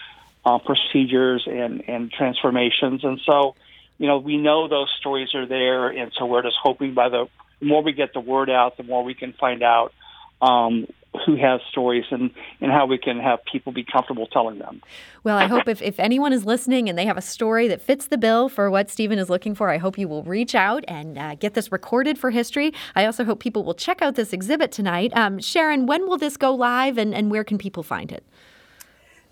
uh, 0.46 0.58
procedures 0.60 1.44
and 1.46 1.88
and 1.88 2.12
transformations. 2.12 3.04
And 3.04 3.20
so, 3.26 3.56
you 4.02 4.08
know, 4.08 4.18
we 4.18 4.36
know 4.36 4.68
those 4.68 4.90
stories 5.00 5.36
are 5.36 5.46
there, 5.46 5.90
and 5.90 6.12
so 6.18 6.26
we're 6.26 6.42
just 6.42 6.58
hoping 6.60 6.96
by 6.96 7.08
the, 7.08 7.28
the 7.60 7.68
more 7.68 7.84
we 7.84 7.94
get 7.94 8.14
the 8.14 8.20
word 8.20 8.50
out, 8.50 8.76
the 8.76 8.84
more 8.84 9.04
we 9.04 9.14
can 9.14 9.32
find 9.34 9.62
out 9.62 9.94
um, 10.42 10.88
who 11.24 11.36
has 11.36 11.62
stories 11.70 12.06
and, 12.10 12.32
and 12.62 12.72
how 12.72 12.88
we 12.88 12.98
can 12.98 13.20
have 13.20 13.46
people 13.46 13.72
be 13.72 13.84
comfortable 13.84 14.26
telling 14.26 14.58
them. 14.58 14.82
Well, 15.24 15.38
I 15.38 15.46
hope 15.46 15.68
if, 15.68 15.84
if 15.84 16.00
anyone 16.00 16.34
is 16.34 16.46
listening 16.46 16.90
and 16.90 16.98
they 16.98 17.06
have 17.06 17.16
a 17.16 17.22
story 17.22 17.68
that 17.68 17.80
fits 17.80 18.08
the 18.08 18.18
bill 18.18 18.50
for 18.50 18.72
what 18.72 18.90
Stephen 18.90 19.20
is 19.20 19.30
looking 19.30 19.54
for, 19.54 19.70
I 19.70 19.78
hope 19.78 20.00
you 20.00 20.08
will 20.08 20.24
reach 20.24 20.56
out 20.56 20.84
and 20.88 21.20
uh, 21.20 21.36
get 21.36 21.54
this 21.54 21.72
recorded 21.72 22.18
for 22.18 22.32
history. 22.32 22.74
I 22.96 23.06
also 23.06 23.24
hope 23.24 23.40
people 23.40 23.64
will 23.64 23.76
check 23.76 24.02
out 24.02 24.16
this 24.16 24.34
exhibit 24.34 24.72
tonight. 24.72 25.12
Um, 25.16 25.38
Sharon, 25.38 25.86
when 25.86 26.08
will 26.08 26.18
this 26.18 26.38
go 26.38 26.56
live 26.56 26.98
and, 26.98 27.14
and 27.14 27.30
where 27.30 27.44
can 27.44 27.60
people 27.60 27.84
find 27.84 28.12
it? 28.12 28.24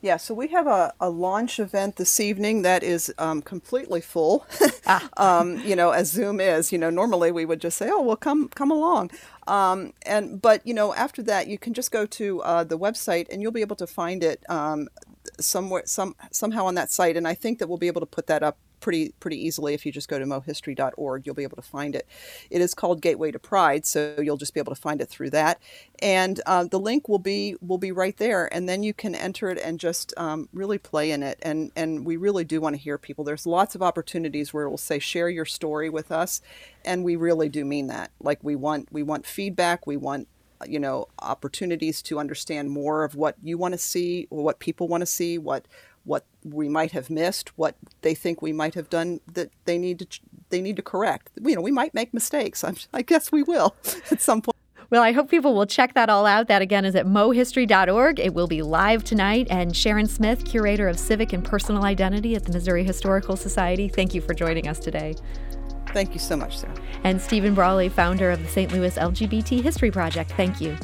Yeah, 0.01 0.15
so 0.15 0.33
we 0.33 0.47
have 0.47 0.65
a, 0.67 0.93
a 1.01 1.09
launch 1.09 1.59
event 1.59 1.97
this 1.97 2.21
evening 2.21 2.61
that 2.61 2.83
is 2.83 3.13
um, 3.17 3.41
completely 3.41 3.99
full. 3.99 4.45
ah. 4.87 5.09
um, 5.17 5.59
you 5.59 5.75
know, 5.75 5.91
as 5.91 6.09
Zoom 6.11 6.39
is. 6.39 6.71
You 6.71 6.77
know, 6.77 6.89
normally 6.89 7.31
we 7.33 7.43
would 7.45 7.59
just 7.59 7.77
say, 7.77 7.89
"Oh, 7.91 8.01
well, 8.01 8.15
come 8.15 8.47
come 8.49 8.71
along," 8.71 9.11
um, 9.47 9.93
and 10.05 10.41
but 10.41 10.65
you 10.65 10.73
know, 10.73 10.93
after 10.93 11.21
that, 11.23 11.47
you 11.47 11.57
can 11.57 11.73
just 11.73 11.91
go 11.91 12.05
to 12.05 12.41
uh, 12.43 12.63
the 12.63 12.79
website 12.79 13.27
and 13.29 13.41
you'll 13.41 13.51
be 13.51 13.61
able 13.61 13.75
to 13.75 13.87
find 13.87 14.23
it 14.23 14.41
um, 14.49 14.87
somewhere, 15.39 15.83
some 15.85 16.15
somehow 16.31 16.65
on 16.65 16.75
that 16.75 16.91
site. 16.91 17.17
And 17.17 17.27
I 17.27 17.33
think 17.33 17.59
that 17.59 17.67
we'll 17.67 17.77
be 17.77 17.87
able 17.87 18.01
to 18.01 18.07
put 18.07 18.27
that 18.27 18.41
up 18.41 18.57
pretty 18.79 19.13
pretty 19.19 19.37
easily. 19.37 19.73
If 19.73 19.85
you 19.85 19.91
just 19.91 20.07
go 20.07 20.19
to 20.19 20.25
mohistory.org 20.25 21.25
you'll 21.25 21.35
be 21.35 21.43
able 21.43 21.55
to 21.55 21.61
find 21.61 21.95
it. 21.95 22.07
It 22.49 22.61
is 22.61 22.73
called 22.73 23.01
gateway 23.01 23.31
to 23.31 23.39
pride 23.39 23.85
so 23.85 24.15
you'll 24.21 24.37
just 24.37 24.53
be 24.53 24.59
able 24.59 24.73
to 24.73 24.81
find 24.81 25.01
it 25.01 25.09
through 25.09 25.31
that. 25.31 25.61
And 26.01 26.41
uh, 26.45 26.65
the 26.65 26.79
link 26.79 27.09
will 27.09 27.19
be 27.19 27.55
will 27.61 27.77
be 27.77 27.91
right 27.91 28.17
there 28.17 28.53
and 28.53 28.67
then 28.67 28.83
you 28.83 28.93
can 28.93 29.15
enter 29.15 29.49
it 29.49 29.59
and 29.59 29.79
just 29.79 30.13
um, 30.17 30.49
really 30.53 30.77
play 30.77 31.11
in 31.11 31.23
it. 31.23 31.39
And 31.41 31.71
and 31.75 32.05
we 32.05 32.17
really 32.17 32.43
do 32.43 32.61
want 32.61 32.75
to 32.75 32.81
hear 32.81 32.97
people. 32.97 33.23
There's 33.23 33.45
lots 33.45 33.75
of 33.75 33.81
opportunities 33.81 34.53
where 34.53 34.67
we'll 34.69 34.77
say 34.77 34.99
share 34.99 35.29
your 35.29 35.45
story 35.45 35.89
with 35.89 36.11
us 36.11 36.41
and 36.85 37.03
we 37.03 37.15
really 37.15 37.49
do 37.49 37.65
mean 37.65 37.87
that. 37.87 38.11
Like 38.19 38.39
we 38.43 38.55
want 38.55 38.91
we 38.91 39.03
want 39.03 39.25
feedback. 39.25 39.85
We 39.85 39.97
want 39.97 40.27
you 40.67 40.79
know 40.79 41.07
opportunities 41.21 42.01
to 42.01 42.19
understand 42.19 42.69
more 42.69 43.03
of 43.03 43.15
what 43.15 43.35
you 43.41 43.57
want 43.57 43.73
to 43.73 43.77
see 43.77 44.27
or 44.29 44.43
what 44.43 44.59
people 44.59 44.87
want 44.87 45.01
to 45.01 45.05
see 45.05 45.37
what 45.37 45.65
what 46.09 46.25
we 46.43 46.67
might 46.67 46.91
have 46.91 47.11
missed, 47.11 47.55
what 47.55 47.75
they 48.01 48.15
think 48.15 48.41
we 48.41 48.51
might 48.51 48.73
have 48.73 48.89
done 48.89 49.19
that 49.31 49.51
they 49.65 49.77
need 49.77 49.99
to 49.99 50.19
they 50.49 50.59
need 50.59 50.75
to 50.75 50.81
correct. 50.81 51.29
You 51.39 51.53
know, 51.53 51.61
we 51.61 51.71
might 51.71 51.93
make 51.93 52.13
mistakes. 52.15 52.63
I'm, 52.63 52.75
i 52.91 53.03
guess 53.03 53.31
we 53.31 53.43
will 53.43 53.75
at 54.11 54.19
some 54.19 54.41
point. 54.41 54.55
Well, 54.89 55.03
I 55.03 55.11
hope 55.11 55.29
people 55.29 55.53
will 55.53 55.67
check 55.67 55.93
that 55.93 56.09
all 56.09 56.25
out. 56.25 56.47
That 56.47 56.63
again 56.63 56.83
is 56.83 56.95
at 56.95 57.05
mohistory.org. 57.05 58.19
It 58.19 58.33
will 58.33 58.47
be 58.47 58.63
live 58.63 59.03
tonight. 59.03 59.45
And 59.51 59.75
Sharon 59.75 60.07
Smith, 60.07 60.45
curator 60.45 60.87
of 60.87 60.97
civic 60.97 61.31
and 61.31 61.45
personal 61.45 61.83
identity 61.83 62.35
at 62.35 62.43
the 62.43 62.51
Missouri 62.51 62.83
Historical 62.83 63.35
Society, 63.35 63.87
thank 63.87 64.15
you 64.15 64.21
for 64.21 64.33
joining 64.33 64.67
us 64.67 64.79
today. 64.79 65.13
Thank 65.93 66.13
you 66.15 66.19
so 66.19 66.35
much, 66.35 66.57
Sarah. 66.57 66.73
And 67.03 67.21
Stephen 67.21 67.53
Brawley, 67.53 67.87
founder 67.87 68.31
of 68.31 68.41
the 68.41 68.49
St. 68.49 68.71
Louis 68.71 68.95
LGBT 68.95 69.61
History 69.61 69.91
Project. 69.91 70.31
Thank 70.31 70.59
you. 70.59 70.75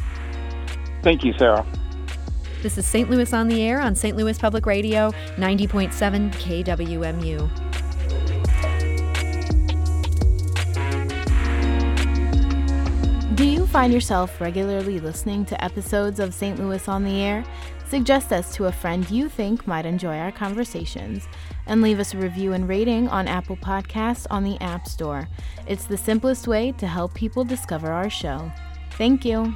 Thank 1.01 1.23
you, 1.23 1.33
Sarah. 1.39 1.65
This 2.65 2.79
is 2.79 2.87
St. 2.87 3.07
Louis 3.11 3.31
on 3.31 3.47
the 3.47 3.61
Air 3.61 3.79
on 3.79 3.93
St. 3.93 4.17
Louis 4.17 4.39
Public 4.39 4.65
Radio, 4.65 5.11
90.7 5.37 6.33
KWMU. 6.33 7.47
Do 13.35 13.45
you 13.45 13.67
find 13.67 13.93
yourself 13.93 14.41
regularly 14.41 14.99
listening 14.99 15.45
to 15.45 15.63
episodes 15.63 16.19
of 16.19 16.33
St. 16.33 16.57
Louis 16.57 16.87
on 16.87 17.03
the 17.03 17.21
Air? 17.21 17.45
Suggest 17.87 18.33
us 18.33 18.55
to 18.55 18.65
a 18.65 18.71
friend 18.71 19.07
you 19.11 19.29
think 19.29 19.67
might 19.67 19.85
enjoy 19.85 20.17
our 20.17 20.31
conversations 20.31 21.27
and 21.67 21.83
leave 21.83 21.99
us 21.99 22.15
a 22.15 22.17
review 22.17 22.53
and 22.53 22.67
rating 22.67 23.07
on 23.09 23.27
Apple 23.27 23.57
Podcasts 23.57 24.25
on 24.31 24.43
the 24.43 24.59
App 24.59 24.87
Store. 24.87 25.29
It's 25.67 25.85
the 25.85 25.97
simplest 25.97 26.47
way 26.47 26.71
to 26.79 26.87
help 26.87 27.13
people 27.13 27.43
discover 27.43 27.91
our 27.91 28.09
show. 28.09 28.51
Thank 28.93 29.23
you. 29.23 29.55